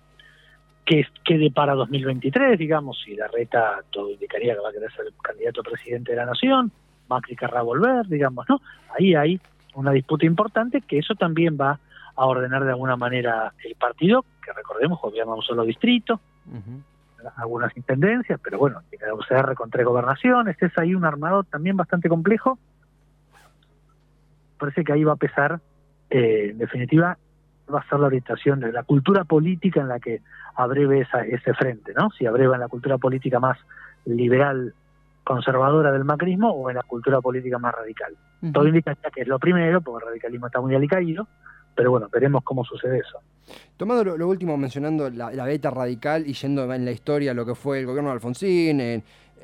[0.85, 5.07] qué, qué depara 2023, digamos, si la reta todo indicaría que va a querer ser
[5.07, 6.71] el candidato a presidente de la nación,
[7.09, 8.61] Macri querrá volver, digamos, ¿no?
[8.99, 9.41] Ahí hay
[9.75, 11.81] una disputa importante que eso también va
[12.15, 16.21] a ordenar de alguna manera el partido, que recordemos gobierna un solo distrito,
[17.37, 21.77] Algunas intendencias, pero bueno, tiene la UCR con tres gobernaciones, es ahí un armado también
[21.77, 22.59] bastante complejo.
[24.59, 25.61] Parece que ahí va a pesar,
[26.11, 27.17] eh, en definitiva,
[27.73, 30.21] va a ser la orientación de la cultura política en la que
[30.57, 32.11] abreve esa, ese frente, ¿no?
[32.11, 33.59] Si abreva en la cultura política más
[34.05, 34.75] liberal,
[35.25, 38.17] conservadora del macrismo o en la cultura política más radical.
[38.53, 41.29] Todo indica que es lo primero, porque el radicalismo está muy alicaído,
[41.75, 43.21] pero bueno, veremos cómo sucede eso.
[43.77, 47.55] Tomando lo, último, mencionando la, la beta radical y yendo en la historia lo que
[47.55, 48.81] fue el gobierno de Alfonsín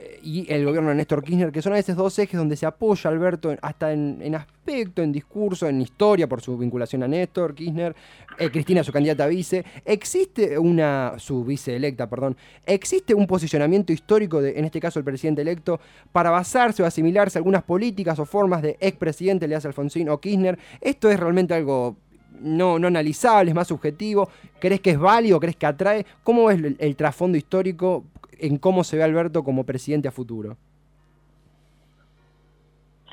[0.01, 2.67] eh, y el gobierno de Néstor Kirchner, que son a veces dos ejes donde se
[2.67, 7.55] apoya Alberto hasta en, en aspecto, en discurso, en historia, por su vinculación a Néstor
[7.55, 7.97] Kirchner,
[8.39, 9.65] eh, Cristina, su candidata a vice.
[9.85, 15.05] ¿Existe una, su vice electa, perdón, existe un posicionamiento histórico, de, en este caso el
[15.05, 15.81] presidente electo,
[16.13, 20.21] para basarse o asimilarse a algunas políticas o formas de expresidente, le hace Alfonsín o
[20.21, 20.59] Kirchner?
[20.81, 21.97] ¿Esto es realmente algo
[22.41, 24.29] no, no analizable, es más subjetivo?
[24.61, 25.41] ¿Crees que es válido?
[25.41, 26.07] ¿Crees que atrae?
[26.23, 28.05] ¿Cómo es el, el trasfondo histórico
[28.39, 30.57] en cómo se ve Alberto como presidente a futuro?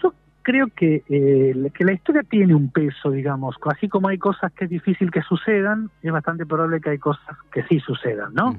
[0.01, 4.51] Yo creo que, eh, que la historia tiene un peso, digamos, así como hay cosas
[4.53, 8.55] que es difícil que sucedan, es bastante probable que hay cosas que sí sucedan, ¿no?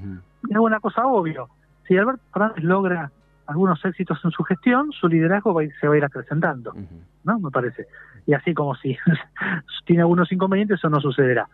[0.48, 1.48] Es una cosa obvio.
[1.86, 3.12] Si Alberto Fernández logra
[3.46, 7.00] algunos éxitos en su gestión, su liderazgo va se va a ir acrecentando, Ujú.
[7.24, 7.38] ¿no?
[7.38, 7.86] Me parece.
[8.26, 8.96] Y así como si
[9.86, 11.48] tiene algunos inconvenientes, eso no sucederá.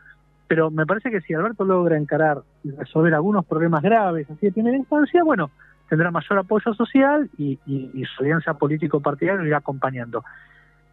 [0.49, 4.53] Pero me parece que si Alberto logra encarar y resolver algunos problemas graves así de
[4.53, 5.51] primera instancia, bueno,
[5.89, 10.25] tendrá mayor apoyo social y, y- y su alianza político-partidaria lo irá acompañando.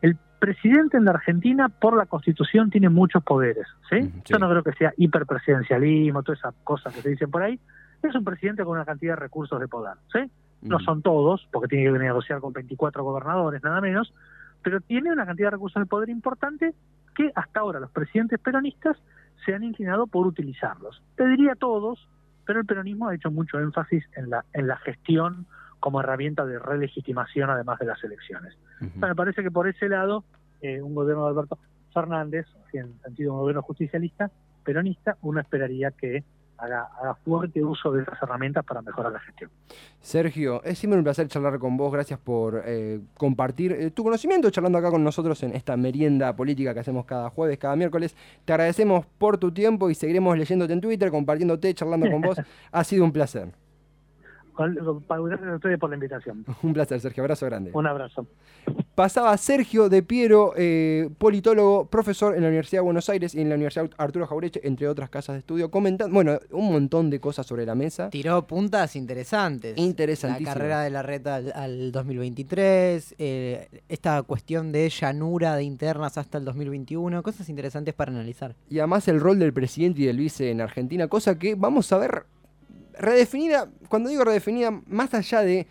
[0.01, 4.09] El presidente en la Argentina, por la Constitución, tiene muchos poderes, sí.
[4.25, 7.59] Yo no creo que sea hiperpresidencialismo, todas esas cosas que se dicen por ahí.
[8.01, 10.19] Es un presidente con una cantidad de recursos de poder, ¿sí?
[10.61, 14.13] No son todos, porque tiene que negociar con 24 gobernadores, nada menos,
[14.61, 16.73] pero tiene una cantidad de recursos de poder importante
[17.15, 18.97] que hasta ahora los presidentes peronistas
[19.45, 21.01] se han inclinado por utilizarlos.
[21.15, 22.07] Te diría todos,
[22.45, 25.45] pero el peronismo ha hecho mucho énfasis en la, en la gestión
[25.79, 28.57] como herramienta de relegitimación además de las elecciones.
[28.81, 28.91] Ujú.
[28.97, 30.23] O sea, me parece que por ese lado,
[30.61, 31.57] eh, un gobierno de Alberto
[31.93, 34.29] Fernández, en sentido un gobierno justicialista,
[34.63, 36.23] peronista, uno esperaría que
[36.59, 39.49] haga, haga fuerte uso de esas herramientas para mejorar la gestión.
[40.01, 41.91] Sergio, es siempre un placer charlar con vos.
[41.91, 46.73] Gracias por eh, compartir eh, tu conocimiento charlando acá con nosotros en esta merienda política
[46.73, 48.15] que hacemos cada jueves, cada miércoles.
[48.45, 52.37] Te agradecemos por tu tiempo y seguiremos leyéndote en Twitter, compartiéndote, charlando con vos.
[52.71, 53.51] Ha sido un placer.
[54.57, 56.45] Gracias a ustedes por la invitación.
[56.63, 57.23] Un placer, Sergio.
[57.23, 57.71] Abrazo grande.
[57.73, 58.27] Un abrazo.
[58.95, 63.47] Pasaba Sergio de Piero, eh, politólogo, profesor en la Universidad de Buenos Aires y en
[63.47, 67.45] la Universidad Arturo Jaureche, entre otras casas de estudio, comentando, bueno, un montón de cosas
[67.45, 68.09] sobre la mesa.
[68.09, 69.77] Tiró puntas interesantes.
[69.77, 70.53] Interesantísimas.
[70.53, 76.17] La carrera de la reta al, al 2023, eh, esta cuestión de llanura de internas
[76.17, 78.55] hasta el 2021, cosas interesantes para analizar.
[78.69, 81.97] Y además el rol del presidente y del vice en Argentina, cosa que vamos a
[81.97, 82.25] ver
[82.99, 85.67] redefinida, cuando digo redefinida, más allá de...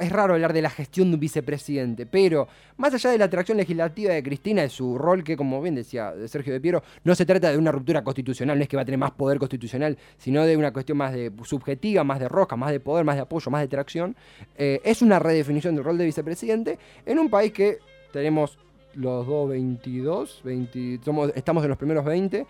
[0.00, 3.58] Es raro hablar de la gestión de un vicepresidente, pero más allá de la atracción
[3.58, 7.24] legislativa de Cristina, de su rol que, como bien decía Sergio de Piero, no se
[7.24, 10.44] trata de una ruptura constitucional, no es que va a tener más poder constitucional, sino
[10.44, 13.52] de una cuestión más de subjetiva, más de roca, más de poder, más de apoyo,
[13.52, 14.16] más de tracción.
[14.58, 17.78] Eh, es una redefinición del rol de vicepresidente en un país que
[18.12, 18.58] tenemos
[18.94, 22.46] los dos 22, 20, somos, estamos en los primeros 20,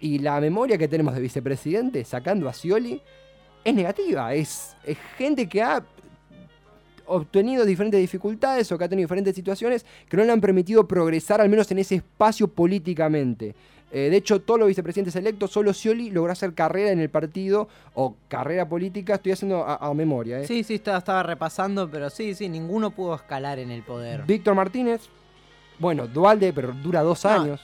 [0.00, 3.00] y la memoria que tenemos de vicepresidente, sacando a Scioli,
[3.64, 4.34] es negativa.
[4.34, 5.82] Es, es gente que ha
[7.06, 11.40] obtenido diferentes dificultades o que ha tenido diferentes situaciones que no le han permitido progresar,
[11.40, 13.54] al menos en ese espacio políticamente.
[13.92, 17.68] Eh, de hecho, todos los vicepresidentes electos, solo Scioli logró hacer carrera en el partido
[17.94, 19.14] o carrera política.
[19.14, 20.40] Estoy haciendo a, a memoria.
[20.40, 20.46] ¿eh?
[20.46, 24.24] Sí, sí, estaba, estaba repasando, pero sí, sí, ninguno pudo escalar en el poder.
[24.26, 25.02] Víctor Martínez,
[25.78, 27.60] bueno, Dualde, pero dura dos No, años.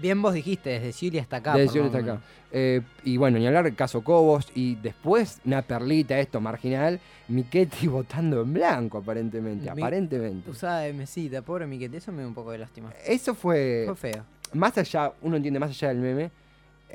[0.00, 1.54] Bien vos dijiste, desde Scioli hasta acá.
[1.56, 2.22] de por Scioli lo hasta acá.
[2.52, 4.48] Eh, y bueno, ni hablar caso Cobos.
[4.54, 9.64] Y después, una perlita, esto marginal, Michetti votando en blanco, aparentemente.
[9.64, 10.50] Mi- aparentemente.
[10.50, 12.92] Usada de mesita, pobre Miquete, eso me da un poco de lástima.
[13.06, 13.84] Eso fue.
[13.86, 14.24] Fue feo.
[14.52, 16.30] Más allá, uno entiende más allá del meme.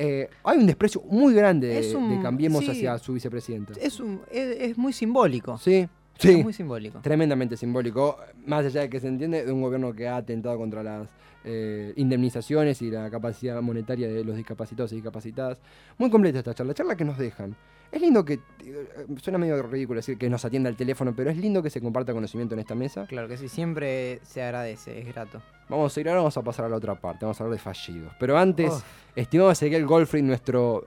[0.02, 2.72] eh, hay un desprecio muy grande de, Es un- de Cambiemos sí.
[2.72, 3.74] hacia su vicepresidenta.
[3.82, 5.58] Es, un, es, es muy simbólico.
[5.58, 6.44] Sí, Es sí.
[6.44, 7.00] muy simbólico.
[7.00, 10.84] Tremendamente simbólico, más allá de que se entiende, de un gobierno que ha atentado contra
[10.84, 11.08] las
[11.46, 15.62] eh, indemnizaciones y la capacidad monetaria de los discapacitados y discapacitadas.
[15.98, 17.56] Muy completa esta charla, charla que nos dejan.
[17.92, 18.88] Es lindo que, eh,
[19.22, 22.12] suena medio ridículo decir que nos atienda el teléfono, pero es lindo que se comparta
[22.12, 23.08] conocimiento en esta mesa.
[23.08, 25.42] Claro que sí, siempre se agradece, es grato.
[25.70, 27.64] Vamos a ir ahora, vamos a pasar a la otra parte, vamos a hablar de
[27.64, 28.12] fallidos.
[28.20, 28.84] Pero antes, Uf.
[29.16, 30.86] estimado Ezequiel Goldfried, nuestro...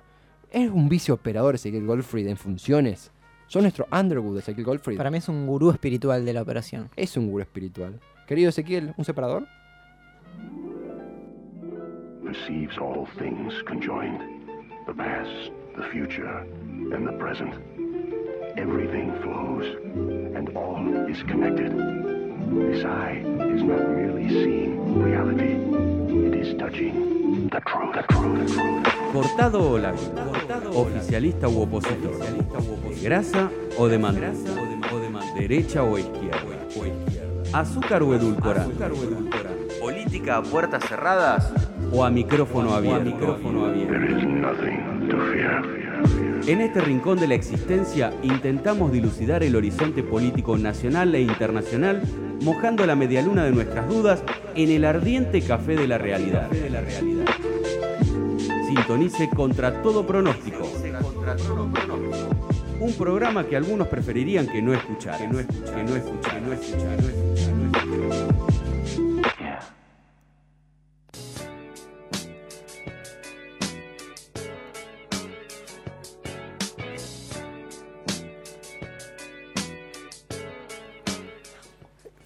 [0.50, 3.11] ¿Es un vicio operador Ezequiel Goldfried en funciones?
[3.52, 4.96] ¿Son nuestro Underwood Ezequiel Goldfried?
[4.96, 6.88] Para mí es un gurú espiritual de la operación.
[6.96, 8.00] Es un gurú espiritual.
[8.26, 9.46] Querido Ezequiel, ¿un separador?
[12.24, 14.22] perceives all things conjoined
[14.86, 16.38] the past, the future,
[16.94, 17.52] and the present.
[18.56, 19.66] Everything flows,
[20.34, 22.11] and all is connected.
[22.52, 25.56] This eye is not merely seeing reality,
[26.26, 27.94] it is touching the truth.
[27.94, 28.40] The truth.
[28.40, 29.12] The truth.
[29.12, 30.10] Cortado o lábil,
[30.74, 32.12] oficialista u opositor,
[33.02, 34.50] grasa o demandante,
[35.38, 36.58] derecha o izquierda,
[37.54, 38.84] azúcar o edulcorante,
[39.80, 41.50] política a puertas cerradas.
[41.90, 43.36] O a micrófono abierto.
[43.36, 45.82] There is nothing to fear.
[46.46, 52.02] En este rincón de la existencia intentamos dilucidar el horizonte político nacional e internacional,
[52.42, 54.22] mojando la medialuna de nuestras dudas
[54.54, 56.48] en el ardiente café de la realidad.
[58.66, 60.68] Sintonice contra todo pronóstico.
[62.80, 66.40] Un programa que algunos preferirían que no escuchar, que no escuchar, que no escuchar, que
[66.40, 67.51] no escuchar,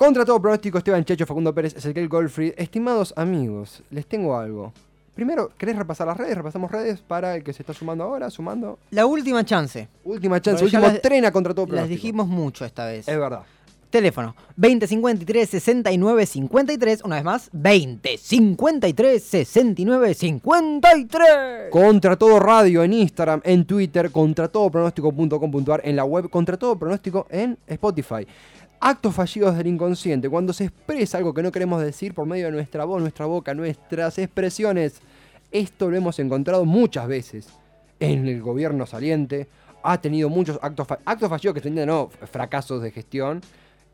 [0.07, 2.53] Contra todo pronóstico, Esteban Checho, Facundo Pérez, Ezequiel Goldfried.
[2.57, 4.73] Estimados amigos, les tengo algo.
[5.16, 6.37] Primero, ¿querés repasar las redes?
[6.37, 8.79] Repasamos redes para el que se está sumando ahora, sumando.
[8.92, 9.88] La última chance.
[10.05, 11.97] Última chance, ya último las- tren a contra todo Las pronóstico.
[11.97, 13.09] dijimos mucho esta vez.
[13.09, 13.40] Es verdad.
[13.90, 17.03] Teléfono 2053 69 53.
[17.03, 21.71] Una vez más, 2053 69 53.
[21.71, 26.79] Contra todo radio en Instagram, en Twitter, contra todo pronóstico.com.ar, en la web, contra todo
[26.79, 28.25] pronóstico en Spotify.
[28.79, 32.53] Actos fallidos del inconsciente, cuando se expresa algo que no queremos decir por medio de
[32.53, 35.01] nuestra voz, nuestra boca, nuestras expresiones.
[35.51, 37.49] Esto lo hemos encontrado muchas veces
[38.01, 39.49] en el gobierno saliente.
[39.83, 43.41] Ha tenido muchos actos, actos fallidos que se no, fracasos de gestión.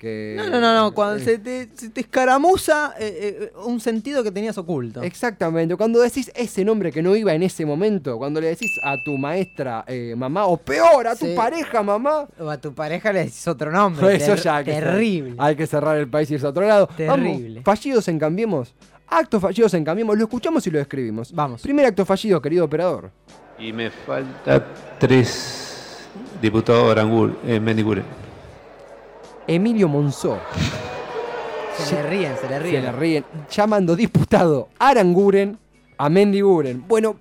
[0.03, 0.93] Que, No, no, no, no.
[0.95, 5.01] Cuando Eh, se te, se te escaramuza eh, eh, un sentido que tenías oculto.
[5.01, 8.97] Exactamente, cuando decís ese nombre que no iba en ese momento, cuando le decís a
[9.05, 11.35] tu maestra eh, mamá, o peor, a tu Sí.
[11.37, 14.17] pareja mamá, O a tu pareja le decís otro nombre.
[14.17, 15.35] eso ter- ya hay que, cer- Terrible.
[15.39, 16.89] hay que cerrar el país y irse a otro lado.
[16.97, 17.61] Terrible.
[17.61, 18.75] Vamos, fallidos en Cambiemos,
[19.07, 21.33] actos fallidos en Cambiemos, lo escuchamos y lo escribimos.
[21.33, 21.63] Vamos.
[21.63, 23.13] Primer acto fallido, querido operador.
[23.57, 24.67] Y me falta
[24.99, 26.09] tres
[26.41, 28.03] diputados Arangul, eh, Mendiguren.
[29.47, 30.39] Emilio Monzó.
[31.77, 32.83] Se le ríen, se le Se ríen.
[32.85, 33.25] le ríen.
[33.51, 35.59] Llamando diputado Aranguren
[35.99, 36.85] a Mendiguren.
[36.87, 37.17] Bueno,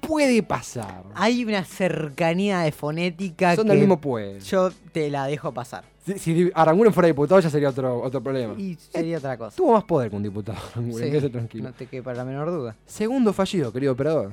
[0.00, 1.02] puede pasar.
[1.14, 4.38] Hay una cercanía de fonética Son que del mismo pueblo.
[4.40, 5.84] yo te la dejo pasar.
[6.04, 8.54] Si, si Aranguren fuera diputado ya sería otro, otro problema.
[8.58, 9.56] Y sería otra cosa.
[9.56, 11.64] Tuvo más poder que un diputado, Aranguren, Sí, tranquilo.
[11.64, 12.76] no te quepa la menor duda.
[12.86, 14.32] Segundo fallido, querido operador.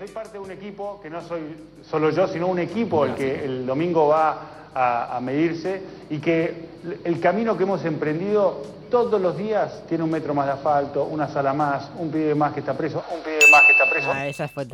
[0.00, 1.42] Soy parte de un equipo, que no soy
[1.82, 6.68] solo yo, sino un equipo el que el domingo va a, a medirse y que
[7.04, 11.28] el camino que hemos emprendido todos los días tiene un metro más de asfalto, una
[11.28, 14.08] sala más, un pibe más que está preso, un pibe más que está preso.
[14.12, 14.66] Ah, esa fue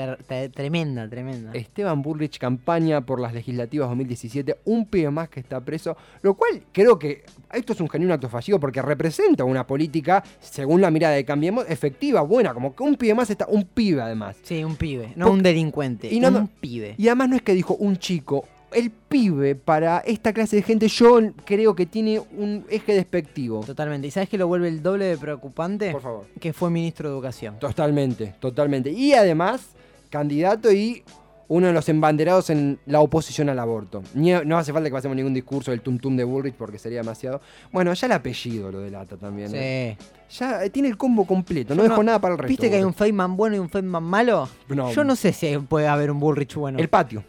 [0.50, 1.50] tremenda, tremenda.
[1.52, 6.62] Esteban Bullrich campaña por las legislativas 2017, un pibe más que está preso, lo cual
[6.72, 11.14] creo que esto es un genuino acto fallido porque representa una política, según la mirada
[11.14, 14.36] de Cambiemos, efectiva, buena, como que un pibe más está, un pibe además.
[14.42, 16.94] Sí, un pibe, no Porque- un delincuente, y no- un pibe.
[16.96, 20.88] Y además no es que dijo un chico, el pibe para esta clase de gente
[20.88, 23.60] yo creo que tiene un eje despectivo.
[23.64, 24.08] Totalmente.
[24.08, 25.92] ¿Y sabes qué lo vuelve el doble de preocupante?
[25.92, 26.26] Por favor.
[26.40, 27.58] Que fue ministro de Educación.
[27.58, 28.90] Totalmente, totalmente.
[28.90, 29.68] Y además,
[30.10, 31.02] candidato y
[31.48, 34.02] uno de los embanderados en la oposición al aborto.
[34.14, 36.98] Ni- no hace falta que pasemos ningún discurso del tum tum de Bullrich porque sería
[36.98, 37.40] demasiado.
[37.72, 39.52] Bueno, ya el apellido lo delata también.
[39.54, 39.96] ¿eh?
[40.28, 40.38] Sí.
[40.38, 42.48] Ya eh, tiene el combo completo, no Yo dejó nada para el resto.
[42.48, 42.94] ¿Viste que hay un.
[42.94, 44.48] Feynman bueno y un Feynman malo?
[44.68, 44.90] No.
[44.92, 46.78] Yo no sé si puede haber un Bullrich bueno.
[46.80, 47.22] El patio.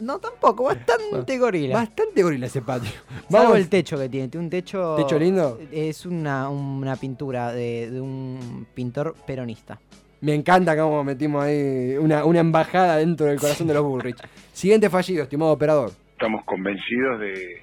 [0.00, 1.74] No, tampoco, bastante gorila.
[1.76, 2.90] Bastante gorila ese patio.
[3.28, 3.58] Salvo Vamos.
[3.58, 4.28] el techo que tiene.
[4.28, 4.96] Tiene un techo.
[4.96, 5.58] ¿Techo lindo?
[5.70, 9.78] Es una, una pintura de, de un pintor peronista.
[10.20, 14.16] Me encanta cómo metimos ahí una, una embajada dentro del corazón de los Bullrich.
[14.52, 15.90] Siguiente fallido, estimado operador.
[16.12, 17.60] Estamos convencidos de,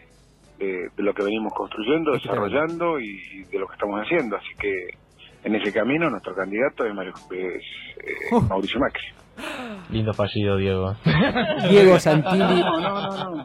[0.60, 4.36] de- de lo que venimos construyendo, desarrollando y, y de lo que estamos haciendo.
[4.36, 4.90] Así que
[5.46, 7.64] en ese camino nuestro candidato es, Mario- es,
[8.04, 9.06] eh, Mauricio Macri.
[9.90, 10.96] Lindo fallido, Diego.
[11.70, 12.64] Diego Santilli.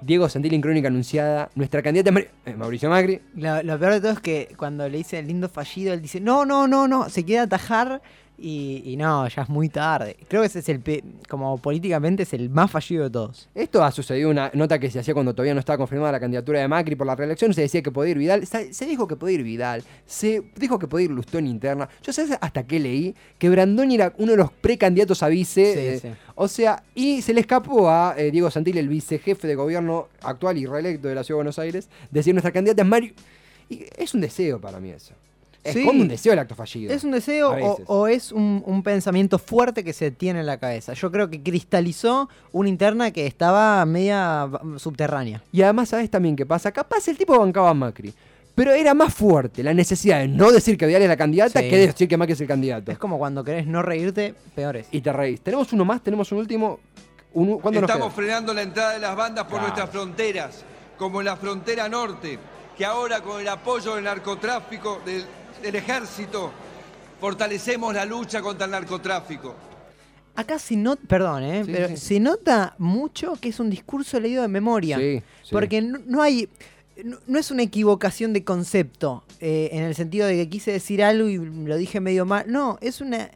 [0.02, 1.50] Diego Santilli en crónica anunciada.
[1.54, 3.20] Nuestra candidata es eh, Mauricio Macri.
[3.34, 6.20] Lo, lo peor de todo es que cuando le dice el lindo fallido, él dice,
[6.20, 8.02] no, no, no, no, se quiere atajar
[8.36, 10.16] y, y no, ya es muy tarde.
[10.28, 10.82] Creo que ese es el,
[11.28, 13.48] como políticamente, es el más fallido de todos.
[13.54, 16.60] Esto ha sucedido una nota que se hacía cuando todavía no estaba confirmada la candidatura
[16.60, 17.54] de Macri por la reelección.
[17.54, 18.46] Se decía que podía ir Vidal.
[18.46, 19.84] Se, se dijo que podía ir Vidal.
[20.06, 21.88] Se dijo que podía ir Lustón interna.
[22.02, 25.72] Yo sé hasta que leí que Brandoni era uno de los precandidatos a vice.
[25.72, 26.08] Sí, eh, sí.
[26.34, 30.58] O sea, y se le escapó a eh, Diego Santilli, el vicejefe de gobierno actual
[30.58, 33.12] y reelecto de la Ciudad de Buenos Aires, decir nuestra candidata es Mario.
[33.68, 35.14] Y es un deseo para mí eso.
[35.64, 35.84] Es Sí.
[35.84, 36.92] como un deseo el acto fallido.
[36.92, 37.50] ¿Es un deseo
[37.86, 40.92] o, es un, un pensamiento fuerte que se tiene en la cabeza?
[40.92, 45.42] Yo creo que cristalizó una interna que estaba media subterránea.
[45.52, 46.70] Y además, ¿sabes también qué pasa?
[46.70, 48.12] Capaz el tipo bancaba a Macri.
[48.54, 51.68] Pero era más fuerte la necesidad de no decir que Vidal es la candidata Sí.
[51.70, 52.92] que de decir que Macri es el candidato.
[52.92, 54.86] Es como cuando querés no reírte, peor es.
[54.92, 55.40] Y te reís.
[55.40, 56.78] Tenemos uno más, tenemos un último.
[57.32, 59.66] Un, ¿Cuándo nos Estamos frenando la entrada de las bandas por Claro.
[59.68, 60.64] nuestras fronteras,
[60.96, 62.38] como en la frontera norte,
[62.78, 65.24] que ahora con el apoyo del narcotráfico, del,
[65.64, 66.52] del ejército,
[67.20, 69.54] fortalecemos la lucha contra el narcotráfico.
[70.36, 71.64] Acá se nota, perdón, ¿eh?
[71.64, 71.96] Sí, pero sí.
[71.96, 74.98] se nota mucho que es un discurso leído de memoria.
[74.98, 75.48] Sí, sí.
[75.50, 76.48] Porque no, no hay.
[77.02, 81.02] No, no es una equivocación de concepto, eh, en el sentido de que quise decir
[81.02, 82.44] algo y lo dije medio mal.
[82.46, 83.30] No, es una.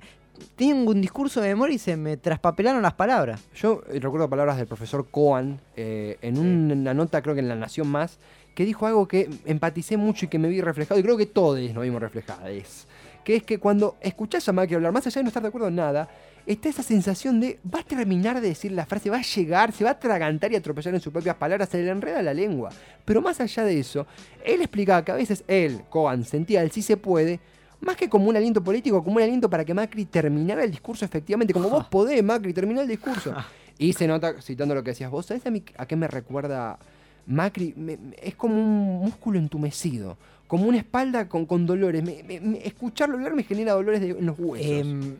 [0.55, 3.41] Tengo un discurso de memoria y se me traspapelaron las palabras.
[3.57, 7.57] Yo eh, recuerdo palabras del profesor Coan eh, en una nota, creo que en La
[7.57, 8.18] Nación Más,
[8.59, 11.61] que dijo algo que empaticé mucho y que me vi reflejado, y creo que todos
[11.73, 12.89] nos vimos reflejados.
[13.23, 15.69] Que es que cuando escuchás a Macri hablar, más allá de no estar de acuerdo
[15.69, 16.09] en nada,
[16.45, 19.85] está esa sensación de va a terminar de decir la frase, va a llegar, se
[19.85, 22.71] va a atragantar y atropellar en sus propias palabras, se le enreda la lengua.
[23.05, 24.09] Pero más allá de eso,
[24.45, 27.39] él explicaba que a veces él, Coan, sentía el sí se puede,
[27.79, 31.05] más que como un aliento político, como un aliento para que Macri terminara el discurso
[31.05, 33.33] efectivamente, como vos podés, Macri, terminar el discurso.
[33.81, 36.81] Y se nota, citando lo que decías vos, ¿sabes a, mí a qué me recuerda
[37.29, 37.74] Macri?
[37.76, 40.16] Me- me- es como un músculo entumecido,
[40.47, 42.03] como una espalda con, con dolores.
[42.03, 44.66] Me- me- me- escucharlo hablar me genera dolores de- en los huesos.
[44.66, 45.16] Em,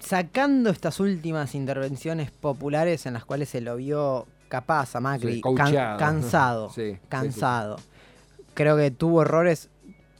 [0.00, 5.40] sacando estas últimas intervenciones populares en las cuales se lo vio capaz a Macri, Sí,
[5.40, 5.98] can- coacheado.
[5.98, 7.76] cansado, Sí, sí, cansado.
[8.54, 9.68] Creo que tuvo errores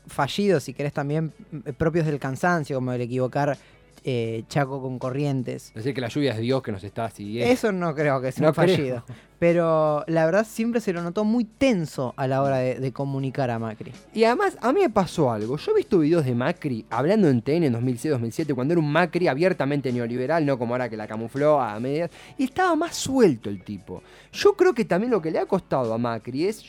[0.07, 1.31] fallidos, si querés también
[1.77, 3.57] propios del cansancio, como el equivocar
[4.03, 5.71] eh, Chaco con Corrientes.
[5.73, 7.51] Decir que la lluvia es Dios que nos está siguiendo.
[7.51, 9.03] Eso no creo que sea No un fallido.
[9.39, 13.49] Pero la verdad siempre se lo notó muy tenso a la hora de, de comunicar
[13.49, 13.91] a Macri.
[14.13, 15.57] Y además, a mí me pasó algo.
[15.57, 19.27] Yo he visto videos de Macri hablando en TN en 2006-2007, cuando era un Macri
[19.27, 22.11] abiertamente neoliberal, no como ahora que la camufló a medias.
[22.37, 24.03] Y estaba más suelto el tipo.
[24.31, 26.63] Yo creo que también lo que le ha costado a Macri es.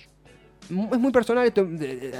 [0.71, 1.69] Es muy personal esto.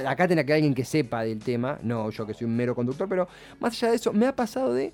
[0.07, 1.79] Acá tiene que alguien que sepa del tema.
[1.81, 3.27] No yo que soy un mero conductor, pero
[3.59, 4.93] más allá de eso, me ha pasado de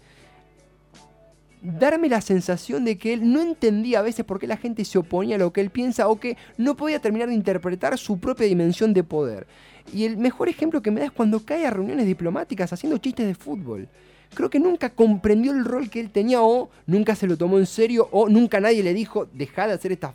[1.62, 4.97] darme la sensación de que él no entendía a veces por qué la gente se
[4.97, 8.47] oponía a lo que él piensa o que no podía terminar de interpretar su propia
[8.47, 9.47] dimensión de poder.
[9.93, 13.28] Y el mejor ejemplo que me da es cuando cae a reuniones diplomáticas haciendo chistes
[13.28, 13.89] de fútbol.
[14.34, 17.66] creo que nunca comprendió el rol que él tenía o nunca se lo tomó en
[17.66, 20.14] serio o nunca nadie le dijo, deja de hacer estas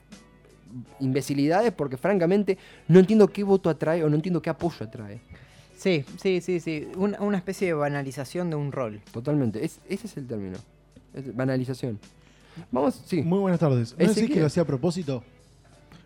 [1.00, 2.58] imbecilidades porque francamente
[2.88, 5.20] no entiendo qué voto atrae o no entiendo qué apoyo atrae.
[5.76, 6.88] Sí, sí, sí, sí.
[6.96, 9.00] Una, una especie de banalización de un rol.
[9.12, 10.56] Totalmente, es- ese es el término.
[11.12, 11.98] Es banalización.
[12.70, 13.22] Vamos, sí.
[13.22, 13.94] Muy buenas tardes.
[13.98, 15.22] ¿No decís que lo hacía a propósito?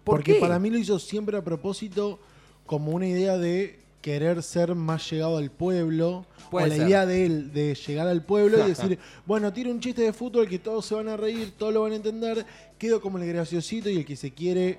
[0.04, 0.40] ¿Por Porque qué?
[0.40, 2.18] para mí lo hizo siempre a propósito
[2.66, 6.24] como una idea de querer ser más llegado al pueblo.
[6.50, 6.86] Puede o la ser.
[6.88, 10.48] idea de él de llegar al pueblo y decir, bueno, tiro un chiste de fútbol
[10.48, 12.44] que todos se van a reír, todos lo van a entender,
[12.78, 14.78] quedo como el graciosito y el que se quiere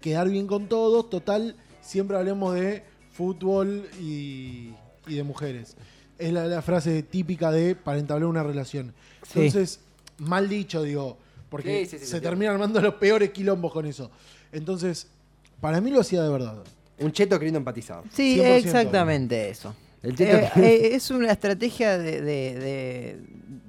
[0.00, 1.10] quedar bien con todos.
[1.10, 4.70] Total, siempre hablemos de fútbol y,
[5.06, 5.76] y de mujeres.
[6.18, 8.94] Es la, la frase típica de para entablar una relación.
[9.26, 9.40] Sí.
[9.40, 9.80] Entonces,
[10.18, 14.10] mal dicho, digo, porque Sí, sí, se terminan armando los peores quilombos con eso.
[14.52, 15.08] Entonces,
[15.60, 16.62] para mí lo hacía de verdad.
[17.00, 18.02] Un cheto queriendo empatizar.
[18.12, 18.54] Sí, 100%.
[18.56, 19.74] exactamente eso.
[20.02, 23.18] El cheto Eh, que- eh, es una estrategia de, de- de-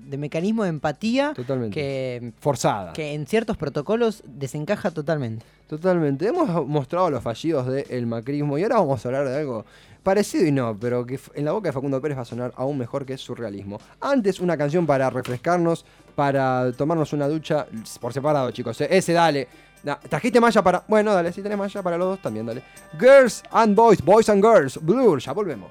[0.05, 1.73] de mecanismo de empatía Totalmente.
[1.73, 2.93] que, Forzada.
[2.93, 5.43] que en ciertos protocolos desencaja totalmente.
[5.67, 6.27] Totalmente.
[6.27, 9.65] Hemos mostrado los fallidos del macrismo y ahora vamos a hablar de algo
[10.03, 12.77] parecido y no, pero que en la boca de Facundo Pérez va a sonar aún
[12.77, 13.79] mejor que es surrealismo.
[13.99, 17.65] Antes una canción para refrescarnos, para tomarnos una ducha
[17.99, 18.79] por separado, chicos.
[18.81, 18.87] eh.
[18.91, 19.47] Ese, dale.
[19.85, 20.83] Na, ¿Trajiste malla para...?
[20.87, 22.63] Bueno, dale, si tenés malla para los dos también, dale.
[22.99, 25.69] Girls and Boys, Boys and Girls, Blur, ya volvemos.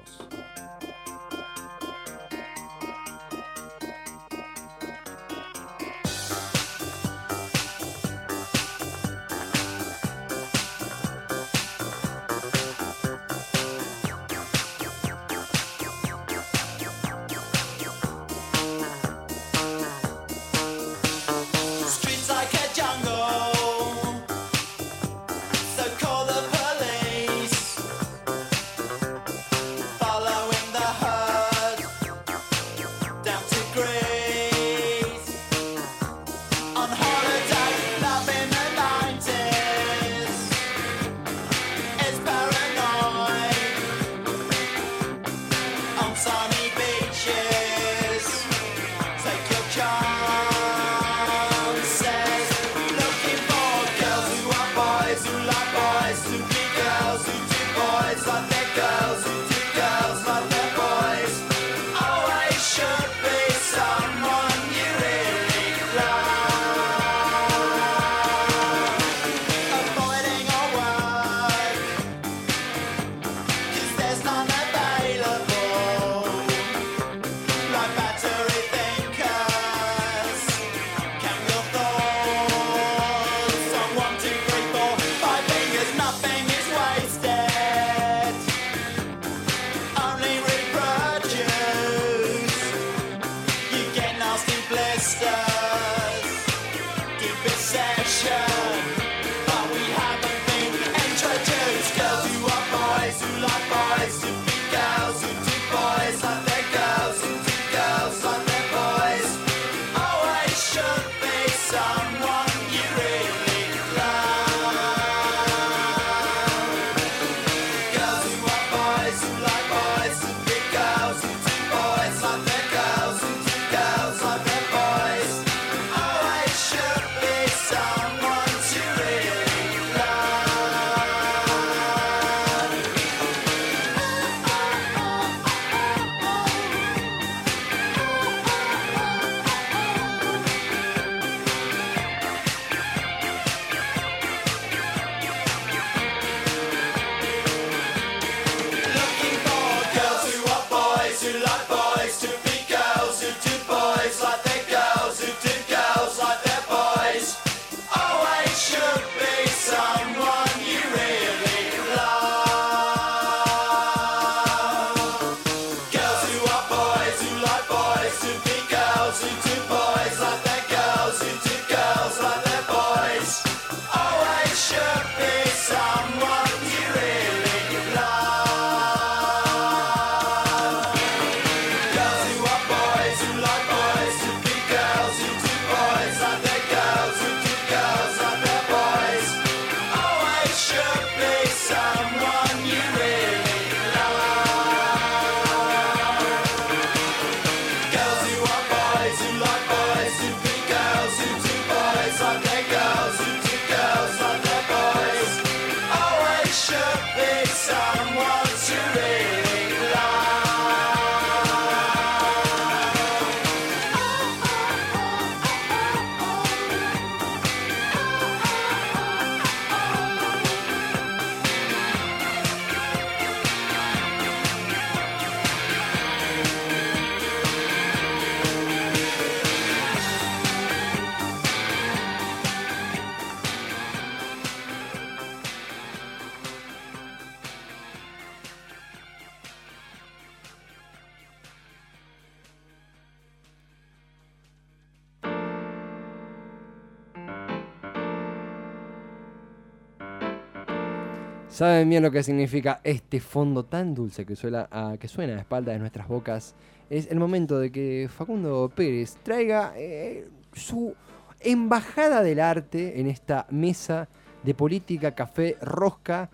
[251.55, 255.71] Saben bien lo que significa este fondo tan dulce que suena a, que suena espalda
[255.71, 256.53] de nuestras bocas.
[256.89, 260.93] Es el momento de que Facundo Pérez traiga eh, su
[261.39, 264.09] embajada del arte en esta mesa
[264.43, 266.29] de política, café, rosca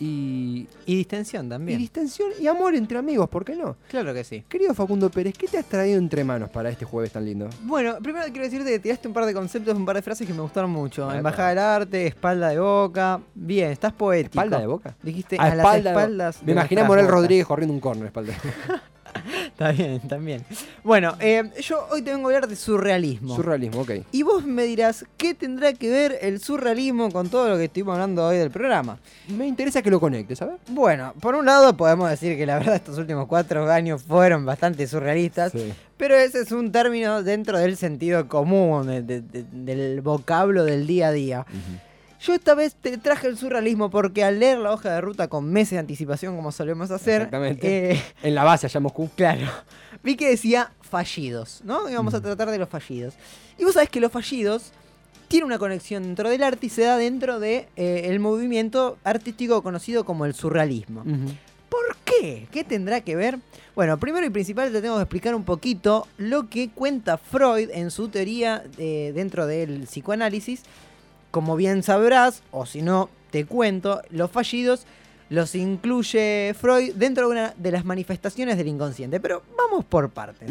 [0.00, 1.78] y, Y distensión y también.
[1.78, 3.76] distensión y amor entre amigos, ¿por qué no?
[3.88, 4.42] Claro que sí.
[4.48, 7.48] Querido Facundo Pérez, ¿qué te has traído entre manos para este jueves tan lindo?
[7.62, 10.32] Bueno, primero quiero decirte que tiraste un par de conceptos, un par de frases que
[10.34, 11.12] me gustaron mucho.
[11.12, 13.20] Embajada del arte, espalda de boca.
[13.34, 14.30] Bien, estás poético.
[14.38, 14.96] ¿Espalda de boca?
[15.02, 16.40] Dijiste A a, las espalda de- espaldas.
[16.42, 17.06] Me de imaginé a Morel.
[17.06, 18.32] Rodríguez corriendo un corner espalda.
[19.46, 20.44] Está bien, también.
[20.84, 23.36] Bueno, eh, yo hoy te vengo a hablar de surrealismo.
[23.36, 23.90] Surrealismo, ok.
[24.12, 27.94] y vos me dirás, ¿qué tendrá que ver el surrealismo con todo lo que estuvimos
[27.94, 28.98] hablando hoy del programa?
[29.28, 30.56] Me interesa que lo conectes, ¿sabes?
[30.68, 34.86] Bueno, por un lado podemos decir que la verdad estos últimos cuatro años fueron bastante
[34.86, 35.72] surrealistas, Sí.
[35.96, 40.86] pero ese es un término dentro del sentido común, de- de- de- del vocablo del
[40.86, 41.46] día a día.
[42.22, 45.50] Yo esta vez te traje el surrealismo porque al leer la hoja de ruta con
[45.50, 47.92] meses de anticipación, como solemos hacer, Exactamente.
[47.92, 49.08] eh, En la base allá en Moscú.
[49.16, 49.46] Claro.
[50.02, 51.88] Vi que decía fallidos, ¿no?
[51.88, 53.14] Y vamos a tratar de los fallidos.
[53.58, 54.72] Y vos sabés que los fallidos
[55.28, 58.98] tienen una conexión dentro del arte y se da dentro del de, eh, el movimiento
[59.04, 61.04] artístico conocido como el surrealismo.
[61.04, 62.48] ¿Por qué?
[62.50, 63.38] ¿Qué tendrá que ver?
[63.76, 67.90] Bueno, primero y principal te tengo que explicar un poquito lo que cuenta Freud en
[67.92, 70.62] su teoría eh, dentro del psicoanálisis.
[71.30, 74.86] Como bien sabrás, o si no, te cuento, los fallidos
[75.28, 79.20] los incluye Freud dentro de una de las manifestaciones del inconsciente.
[79.20, 80.50] Pero vamos por partes.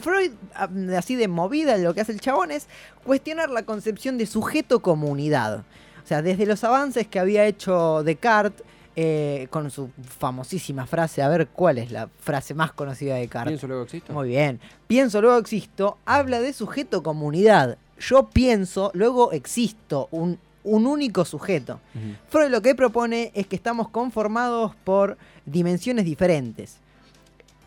[0.00, 2.66] Freud, ah, así de movida, lo que hace el chabón es
[3.04, 5.64] cuestionar la concepción de sujeto-comunidad.
[6.02, 8.64] O sea, desde los avances que había hecho Descartes,
[8.96, 13.52] eh, con su famosísima frase, a ver cuál es la frase más conocida de Descartes.
[13.52, 14.12] ¿Pienso luego existo?
[14.12, 14.60] Muy bien.
[14.88, 15.98] Pienso, luego existo.
[16.06, 17.78] Habla de sujeto-comunidad.
[18.00, 20.08] Yo pienso, luego existo.
[20.10, 21.80] Un, un único sujeto.
[22.28, 26.76] Freud lo que propone es que estamos conformados por dimensiones diferentes.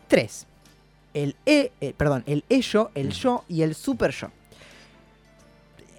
[0.08, 0.46] Tres.
[1.14, 4.28] El E, eh, perdón, el ello, el yo y el super yo.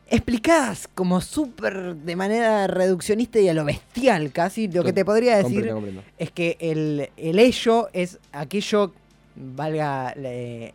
[0.07, 5.37] Explicadas como súper de manera reduccionista y a lo bestial casi, lo que te podría
[5.37, 6.03] decir Comprendo, comprendo.
[6.19, 8.93] es que el, el ello es aquello,
[9.35, 10.29] valga la,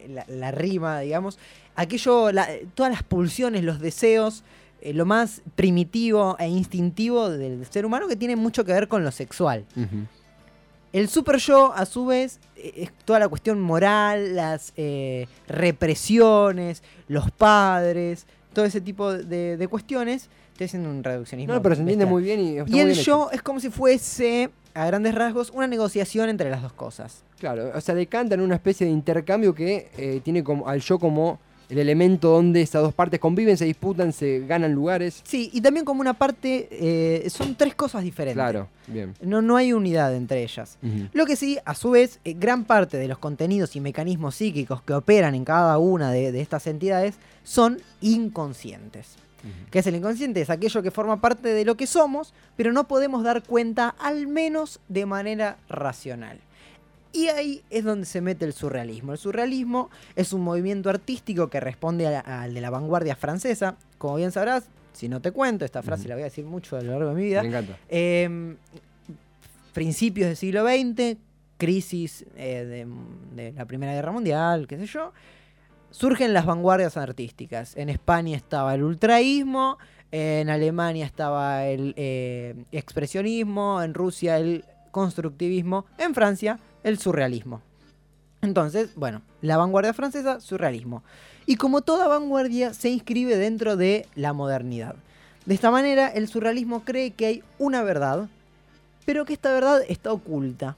[0.09, 1.39] la- la rima, digamos,
[1.77, 4.43] aquello, la- todas las pulsiones, los deseos,
[4.83, 9.05] eh, lo más primitivo e instintivo del ser humano que tiene mucho que ver con
[9.05, 9.65] lo sexual.
[10.93, 16.83] El super yo, a su vez, eh, es toda la cuestión moral, las eh, represiones,
[17.09, 20.29] los padres, todo ese tipo de, de cuestiones.
[20.53, 21.55] Estoy haciendo un reduccionismo.
[21.55, 23.27] No, pero se entiende muy bien y está Y muy el bien hecho.
[23.27, 27.23] yo es como si fuese, a grandes rasgos, una negociación entre las dos cosas.
[27.39, 31.39] Claro, o sea, decantan una especie de intercambio que eh, tiene como, al yo como
[31.71, 35.23] el elemento donde esas dos partes conviven, se disputan, se ganan lugares.
[35.25, 38.35] Sí, y también como una parte, eh, son tres cosas diferentes.
[38.35, 39.15] Claro, bien.
[39.21, 40.79] No, no hay unidad entre ellas.
[41.13, 44.83] Lo que sí, a su vez, eh, gran parte de los contenidos y mecanismos psíquicos
[44.83, 47.15] que operan en cada una de, de estas entidades
[47.45, 49.17] son inconscientes.
[49.71, 50.43] ¿Qué es el inconsciente?
[50.43, 54.27] Es aquello que forma parte de lo que somos, pero no podemos dar cuenta al
[54.27, 56.41] menos de manera racional.
[57.13, 59.13] Y ahí es donde se mete el surrealismo.
[59.13, 63.77] El surrealismo es un movimiento artístico que responde al de la vanguardia francesa.
[63.99, 66.83] Como bien sabrás, si no te cuento, esta frase la voy a decir mucho a
[66.83, 67.43] lo largo de mi vida.
[67.43, 67.77] Me encanta.
[67.89, 68.57] Eh,
[69.73, 71.17] principios del siglo XX,
[71.57, 72.87] crisis eh,
[73.35, 75.13] de, de la Primera Guerra Mundial, qué sé yo,
[75.91, 77.77] surgen las vanguardias artísticas.
[77.77, 79.79] En España estaba el ultraísmo,
[80.13, 87.63] en Alemania estaba el eh, expresionismo, en Rusia el constructivismo, en Francia el surrealismo.
[88.43, 91.03] Entonces, bueno, la vanguardia francesa, surrealismo.
[91.47, 94.95] Y como toda vanguardia, se inscribe dentro de la modernidad.
[95.47, 98.29] De esta manera, el surrealismo cree que hay una verdad,
[99.05, 100.77] pero que esta verdad está oculta.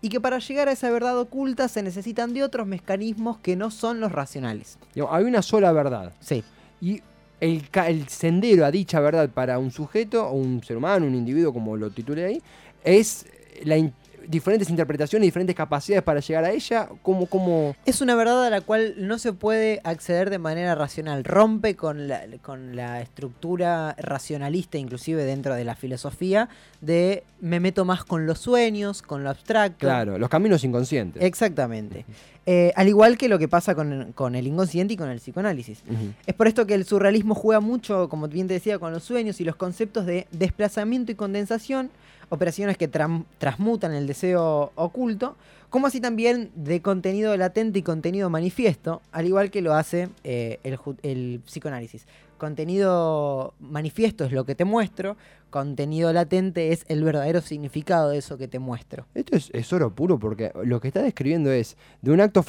[0.00, 3.70] Y que para llegar a esa verdad oculta se necesitan de otros mecanismos que no
[3.70, 4.78] son los racionales.
[5.10, 6.12] Hay una sola verdad.
[6.20, 6.42] Sí.
[6.80, 7.02] Y
[7.40, 11.76] el, sendero a dicha verdad para un sujeto, o un ser humano, un individuo, como
[11.76, 12.42] lo titulé ahí,
[12.84, 13.26] es
[13.64, 13.92] la in-
[14.28, 16.88] diferentes interpretaciones, diferentes capacidades para llegar a ella.
[17.02, 21.24] como como Es una verdad a la cual no se puede acceder de manera racional.
[21.24, 26.48] Rompe con la, con la estructura racionalista, inclusive dentro de la filosofía,
[26.80, 29.86] de me meto más con los sueños, con lo abstracto.
[29.86, 31.22] Claro, los caminos inconscientes.
[31.22, 32.04] Exactamente.
[32.44, 35.82] Eh, al igual que lo que pasa con, con el inconsciente y con el psicoanálisis.
[36.26, 39.40] Es por esto que el surrealismo juega mucho, como bien te decía, con los sueños
[39.40, 41.90] y los conceptos de desplazamiento y condensación,
[42.32, 45.36] operaciones que transmutan el deseo oculto,
[45.68, 50.58] como así también de contenido latente y contenido manifiesto, al igual que lo hace eh,
[51.02, 52.06] el, psicoanálisis.
[52.38, 55.18] contenido manifiesto es lo que te muestro,
[55.50, 59.04] contenido latente es el verdadero significado de eso que te muestro.
[59.14, 62.42] Esto es, es oro puro porque lo que está describiendo es de un acto,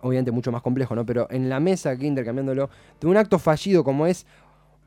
[0.00, 1.06] obviamente mucho más complejo, ¿no?
[1.06, 2.68] Pero en la mesa aquí intercambiándolo,
[3.00, 4.26] de un acto fallido como es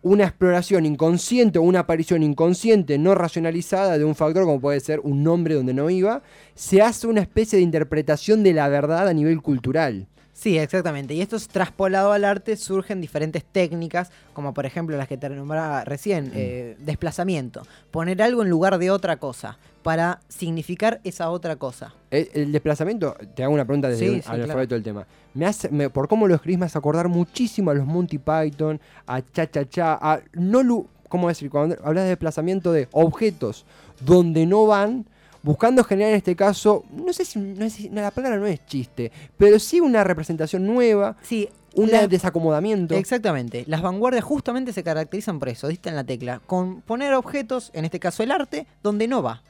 [0.03, 4.99] una exploración inconsciente o una aparición inconsciente no racionalizada de un factor como puede ser
[4.99, 6.21] un nombre donde no iba,
[6.55, 10.07] se hace una especie de interpretación de la verdad a nivel cultural.
[10.33, 11.13] Sí, exactamente.
[11.13, 15.29] Y esto es traspolado al arte, surgen diferentes técnicas, como por ejemplo las que te
[15.29, 17.61] nombraba recién, eh, desplazamiento.
[17.91, 21.93] Poner algo en lugar de otra cosa, para significar esa otra cosa.
[22.09, 24.43] El, el desplazamiento, te hago una pregunta desde Sí, un- sí, al claro.
[24.43, 25.05] alfabeto del tema.
[25.35, 28.79] Me hace, me- por cómo lo escribís me hace acordar muchísimo a los Monty Python,
[29.05, 31.49] a Cha Cha Cha, a no lu- ¿cómo decir?
[31.51, 33.65] Cuando hablas de desplazamiento de objetos
[33.99, 35.05] donde no van,
[35.43, 39.59] buscando generar en este caso, no sé si, no la palabra no es chiste, pero
[39.59, 42.95] sí una representación nueva, Sí, un la- desacomodamiento.
[42.95, 43.65] Exactamente.
[43.67, 47.85] Las vanguardias justamente se caracterizan por eso, diste en la tecla, con poner objetos, en
[47.85, 49.43] este caso el arte, donde no va.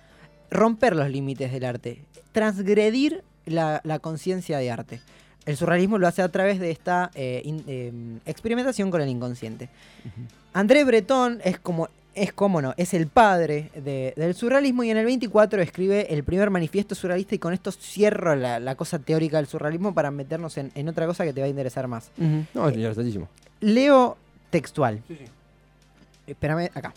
[0.49, 4.99] Romper los límites del arte, transgredir la, la conciencia de arte.
[5.45, 7.91] El surrealismo lo hace a través de esta eh, in- eh,
[8.25, 9.69] experimentación con el inconsciente.
[10.53, 14.97] André Breton es como, es como no, es el padre de- del surrealismo y en
[14.97, 19.37] el 24 escribe el primer manifiesto surrealista y con esto cierro la, la cosa teórica
[19.37, 22.11] del surrealismo para meternos en, en otra cosa que te va a interesar más.
[22.53, 23.27] No, es interesantísimo.
[23.61, 24.17] Leo
[24.49, 25.01] textual.
[26.27, 26.93] Espérame, acá.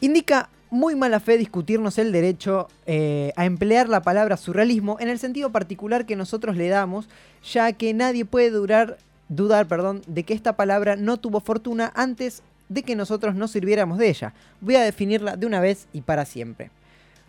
[0.00, 5.18] Indica muy mala fe discutirnos el derecho eh, a emplear la palabra surrealismo en el
[5.18, 7.08] sentido particular que nosotros le damos,
[7.52, 8.98] ya que nadie puede durar,
[9.28, 12.42] dudar perdón, de que esta palabra no tuvo fortuna antes
[12.72, 14.34] de que nosotros nos sirviéramos de ella.
[14.60, 16.70] Voy a definirla de una vez y para siempre.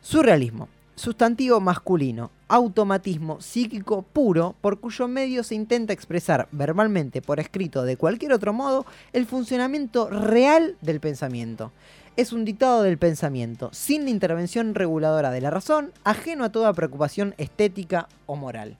[0.02, 0.70] Surrealismo.
[0.96, 7.98] Sustantivo masculino, automatismo psíquico puro por cuyo medio se intenta expresar verbalmente por escrito de
[7.98, 11.72] cualquier otro modo el funcionamiento real del pensamiento.
[12.16, 16.74] Es un dictado del pensamiento, sin la intervención reguladora de la razón, ajeno a toda
[16.74, 18.78] preocupación estética o moral.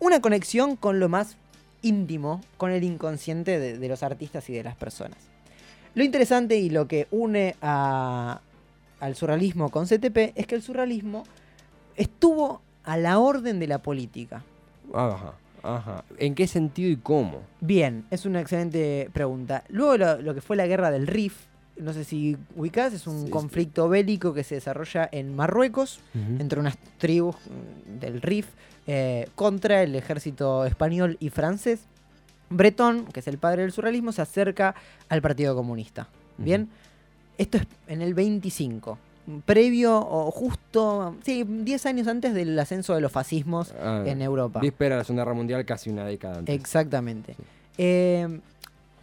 [0.00, 1.36] Una conexión con lo más
[1.80, 5.31] íntimo, con el inconsciente de los artistas y de las personas.
[5.94, 8.40] Lo interesante y lo que une a-
[9.00, 11.24] al surrealismo con CTP es que el surrealismo
[11.96, 14.42] estuvo a la orden de la política.
[14.94, 16.04] Ajá, ajá.
[16.18, 17.40] ¿En qué sentido y cómo?
[17.60, 19.64] Bien, es una excelente pregunta.
[19.68, 21.34] Luego lo, lo que fue la guerra del Rif,
[21.76, 23.30] no sé si ubicás, es un Sí, sí.
[23.30, 26.00] conflicto bélico que se desarrolla en Marruecos
[26.38, 27.36] entre unas tribus
[28.00, 28.46] del Rif
[28.86, 31.80] eh, contra el ejército español y francés.
[32.52, 34.74] Breton, que es el padre del surrealismo, se acerca
[35.08, 36.08] al Partido Comunista.
[36.38, 36.68] Bien,
[37.38, 38.98] esto es en el 25,
[39.44, 44.60] previo o justo, sí, 10 años antes del ascenso de los fascismos Ah, en Europa.
[44.60, 46.54] Víspera de la Segunda Guerra Mundial, casi una década antes.
[46.54, 47.36] Exactamente.
[47.78, 48.40] Eh,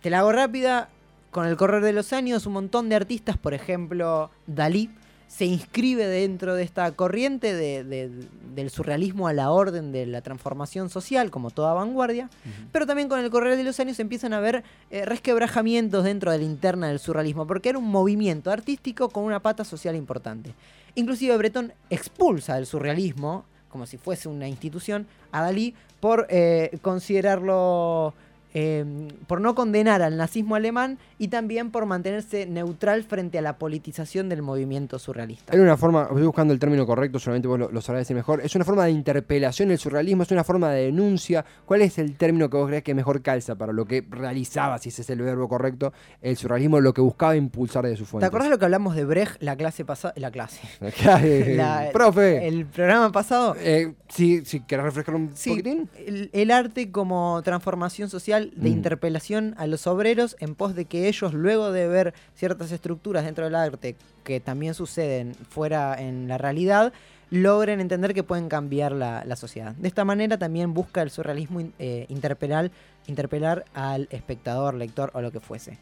[0.02, 0.90] te la hago rápida.
[1.32, 4.90] Con el correr de los años, un montón de artistas, por ejemplo, Dalí,
[5.30, 8.10] se inscribe dentro de esta corriente de- de-
[8.56, 12.30] del surrealismo a la orden de la transformación social, como toda vanguardia.
[12.72, 16.40] Pero también con el correr de los años empiezan a haber eh, resquebrajamientos dentro de
[16.40, 20.54] la interna del surrealismo, porque era un movimiento artístico con una pata social importante.
[20.96, 28.14] Inclusive Breton expulsa del surrealismo, como si fuese una institución, a Dalí por eh, considerarlo,
[28.54, 28.84] eh,
[29.28, 34.28] por no condenar al nazismo alemán y también por mantenerse neutral frente a la politización
[34.30, 35.54] del movimiento surrealista.
[35.54, 38.42] Era una forma, estoy buscando el término correcto, solamente vos lo, lo sabrás decir mejor.
[38.42, 41.46] Es una forma de interpelación el surrealismo, es una forma de denuncia.
[41.66, 44.90] ¿Cuál es el término que vos crees que mejor calza para lo que realizaba, si
[44.90, 48.26] ese es el verbo correcto, el surrealismo, lo que buscaba impulsar de su ¿Te fuente?
[48.26, 50.14] acordás lo que hablamos de Brecht la clase pasada?
[50.18, 50.62] La clase.
[51.56, 52.48] La- Profe.
[52.48, 53.56] El programa pasado.
[53.60, 55.90] Eh, sí, sí, ¿querés refrescar un Sí, poquitín?
[55.98, 58.74] el, el arte como transformación social de Mm.
[58.74, 63.46] interpelación a los obreros en pos de que ellos, luego de ver ciertas estructuras dentro
[63.46, 66.94] del arte que también suceden fuera en la realidad,
[67.32, 69.74] logren entender que pueden cambiar la, la sociedad.
[69.76, 72.72] De esta manera también busca el surrealismo eh, interpelar,
[73.08, 75.78] interpelar al espectador, lector o lo que fuese.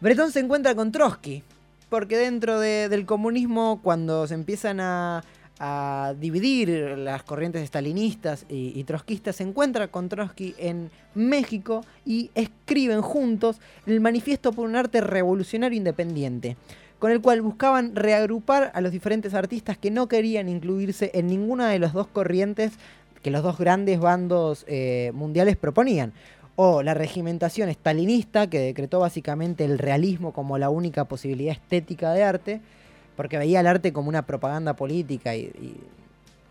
[0.00, 1.42] Breton se encuentra con Trotsky,
[1.88, 5.22] porque dentro de- del comunismo, cuando se empiezan a,
[5.58, 12.30] a dividir las corrientes estalinistas y, y trotskistas, se encuentra con Trotsky en México y
[12.34, 16.56] escriben juntos el Manifiesto por un Arte Revolucionario Independiente,
[16.98, 21.68] con el cual buscaban reagrupar a los diferentes artistas que no querían incluirse en ninguna
[21.68, 22.72] de las dos corrientes
[23.24, 26.12] que los dos grandes bandos eh, mundiales proponían.
[26.56, 32.22] O la regimentación estalinista, que decretó básicamente el realismo como la única posibilidad estética de
[32.22, 32.60] arte,
[33.16, 35.76] porque veía el arte como una propaganda política y, y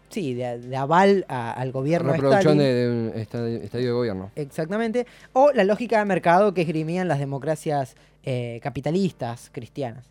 [0.10, 3.86] sí, de, de aval a- al gobierno Una de producción de, de un estadio, estadio
[3.88, 4.32] de gobierno.
[4.36, 5.08] Exactamente.
[5.34, 10.06] O la lógica de mercado que esgrimían las democracias eh, capitalistas cristianas.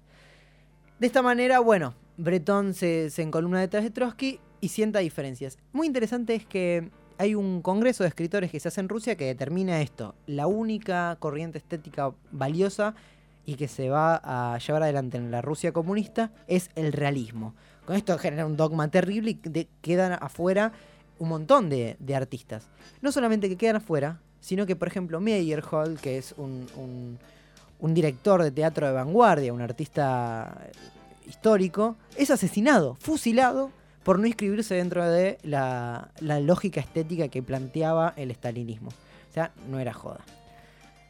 [0.99, 5.59] De esta manera, bueno, Breton se, se encolumna detrás de Trotsky y sienta diferencias.
[5.73, 9.25] Muy interesante es que hay un congreso de escritores que se hace en Rusia que
[9.25, 10.15] determina esto.
[10.27, 12.95] La única corriente estética valiosa
[13.45, 17.55] y que se va a llevar adelante en la Rusia comunista es el realismo.
[17.85, 20.73] Con esto genera un dogma terrible y quedan afuera
[21.19, 22.69] un montón de, artistas.
[23.01, 27.19] No solamente que quedan afuera, sino que, por ejemplo, Meyerhold, que es un,
[27.81, 30.69] director de teatro de vanguardia, un artista
[31.27, 33.71] histórico, es asesinado, fusilado,
[34.05, 38.91] por no inscribirse dentro de la lógica estética que planteaba el stalinismo.
[39.33, 40.21] O sea, no era joda.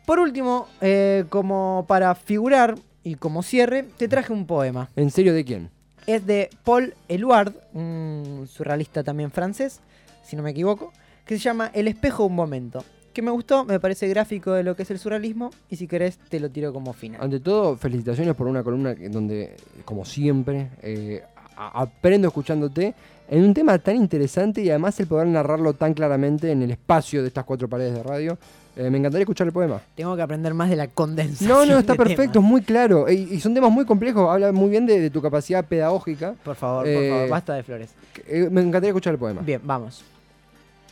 [0.07, 2.75] Por último, eh, como para figurar
[3.05, 4.91] y como cierre, te traje un poema.
[4.97, 5.71] ¿En serio de quién?
[6.07, 9.81] Es de Paul Eluard, un surrealista también francés,
[10.25, 10.93] si no me equivoco,
[11.25, 12.85] que se llama El espejo de un momento.
[13.13, 16.19] Que me gustó, me parece gráfico de lo que es el surrealismo, y si querés
[16.19, 17.21] te lo tiro como final.
[17.21, 21.23] Ante todo, felicitaciones por una columna donde, como siempre, eh,
[21.57, 22.95] a- aprendo escuchándote
[23.29, 27.23] en un tema tan interesante y además el poder narrarlo tan claramente en el espacio
[27.23, 28.39] de estas cuatro paredes de radio.
[28.75, 29.81] Eh, me encantaría escuchar el poema.
[29.95, 31.49] Tengo que aprender más de la condensación.
[31.51, 33.11] No, no, está perfecto, es muy claro.
[33.11, 34.29] Y, y son temas muy complejos.
[34.31, 36.35] Habla muy bien de, de tu capacidad pedagógica.
[36.43, 37.91] Por favor, por Eh, favor, basta de flores.
[38.27, 39.43] Eh, me encantaría escuchar el poema.
[39.43, 40.03] Bien, vamos.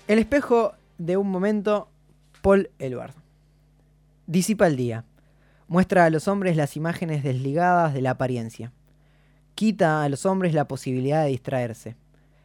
[0.06, 1.88] El espejo de un momento,
[2.42, 3.12] Paul Eluard.
[4.26, 5.04] Disipa el día.
[5.66, 8.72] Muestra a los hombres las imágenes desligadas de la apariencia.
[9.54, 11.96] Quita a los hombres la posibilidad de distraerse.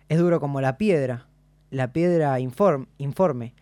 [0.09, 1.27] Es duro como la piedra,
[1.71, 3.53] la piedra inform- informe,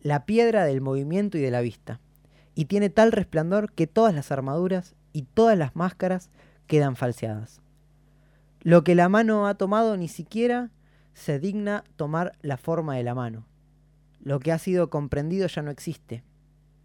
[0.00, 2.00] la piedra del movimiento y de la vista.
[2.54, 6.30] Y tiene tal resplandor que todas las armaduras y todas las máscaras
[6.66, 7.60] quedan falseadas.
[8.60, 10.70] Lo que la mano ha tomado ni siquiera
[11.12, 13.46] se digna tomar la forma de la mano.
[14.20, 16.22] Lo que ha sido comprendido ya no existe.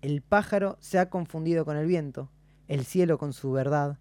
[0.02, 2.30] El pájaro se ha confundido con el viento,
[2.68, 3.98] el cielo con su verdad,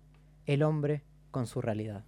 [0.46, 2.04] el hombre con su realidad.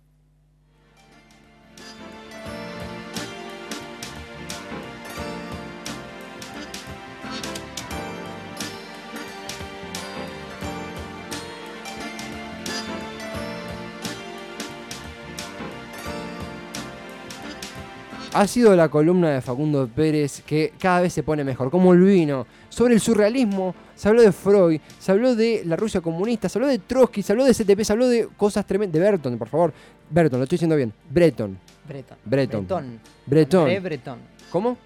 [18.33, 22.01] Ha sido la columna de Facundo Pérez que cada vez se pone mejor, como el
[22.01, 22.47] vino.
[22.69, 26.69] Sobre el surrealismo, se habló de Freud, se habló de la Rusia comunista, se habló
[26.69, 28.93] de Trotsky, se habló de CTP, se habló de cosas tremendas.
[28.93, 29.73] De Berton, por favor.
[30.09, 30.93] Berton, lo estoy diciendo bien.
[31.11, 31.59] Breton.
[31.89, 32.19] Breton.
[32.25, 32.67] Breton.
[32.67, 33.01] Breton.
[33.27, 33.83] Breton.
[33.83, 34.19] Breton.
[34.53, 34.77] ¿Cómo?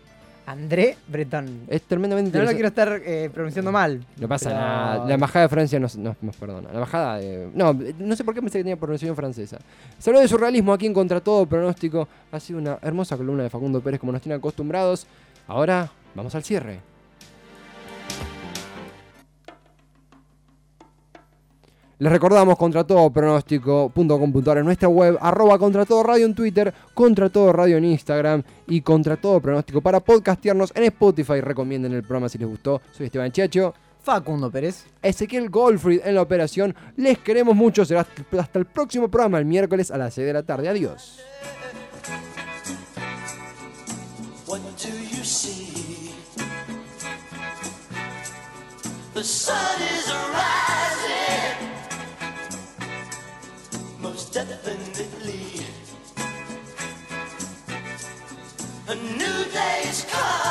[0.46, 1.62] André Breton.
[1.68, 4.04] Es tremendamente No lo quiero estar eh, pronunciando mal.
[4.18, 5.06] No pasa pero- nada.
[5.06, 6.68] La embajada de Francia nos, nos- nos perdona.
[6.68, 7.48] La embajada de.
[7.54, 9.58] No, no sé por qué pensé que tenía pronunciación francesa.
[9.98, 12.06] Se habló de surrealismo aquí en Contra Todo Pronóstico.
[12.30, 15.06] Ha sido una hermosa columna de Facundo Pérez, como nos tienen acostumbrados.
[15.48, 16.80] Ahora, vamos al cierre.
[22.04, 27.30] Les recordamos contra todo pronóstico.com.ar en nuestra web, arroba contra todo radio en Twitter, contra
[27.30, 31.40] todo radio en Instagram y contra todo pronóstico para podcastearnos en Spotify.
[31.40, 32.82] Recomienden el programa si les gustó.
[32.92, 33.72] Soy Esteban Chiacho.
[34.02, 34.84] Facundo Pérez.
[35.00, 36.74] Ezequiel Goldfried en la operación.
[36.98, 37.86] Les queremos mucho.
[37.86, 38.06] Será
[38.38, 40.68] hasta- el próximo programa, el miércoles a las 6 de la tarde.
[40.68, 41.20] Adiós.
[44.46, 46.12] What do you see?
[49.14, 49.56] The sun
[49.96, 50.03] is
[58.94, 60.43] A new day day's coming.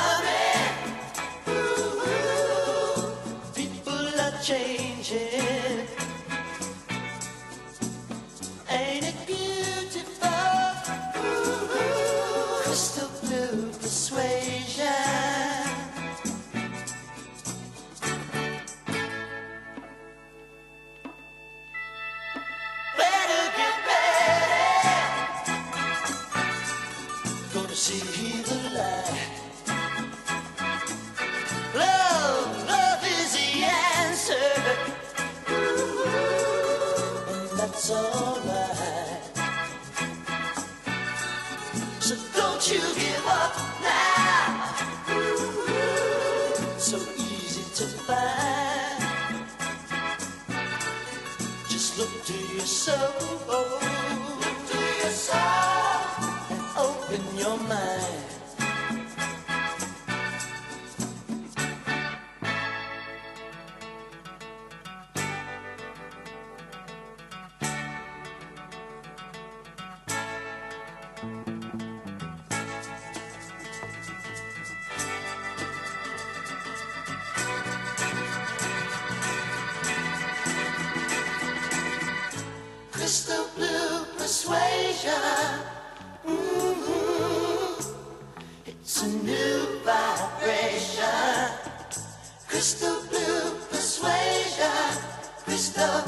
[92.63, 95.01] crystal blue persuasion,
[95.43, 96.01] crystal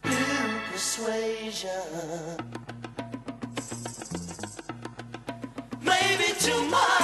[0.00, 1.70] blue persuasion.
[5.82, 7.03] Maybe tomorrow.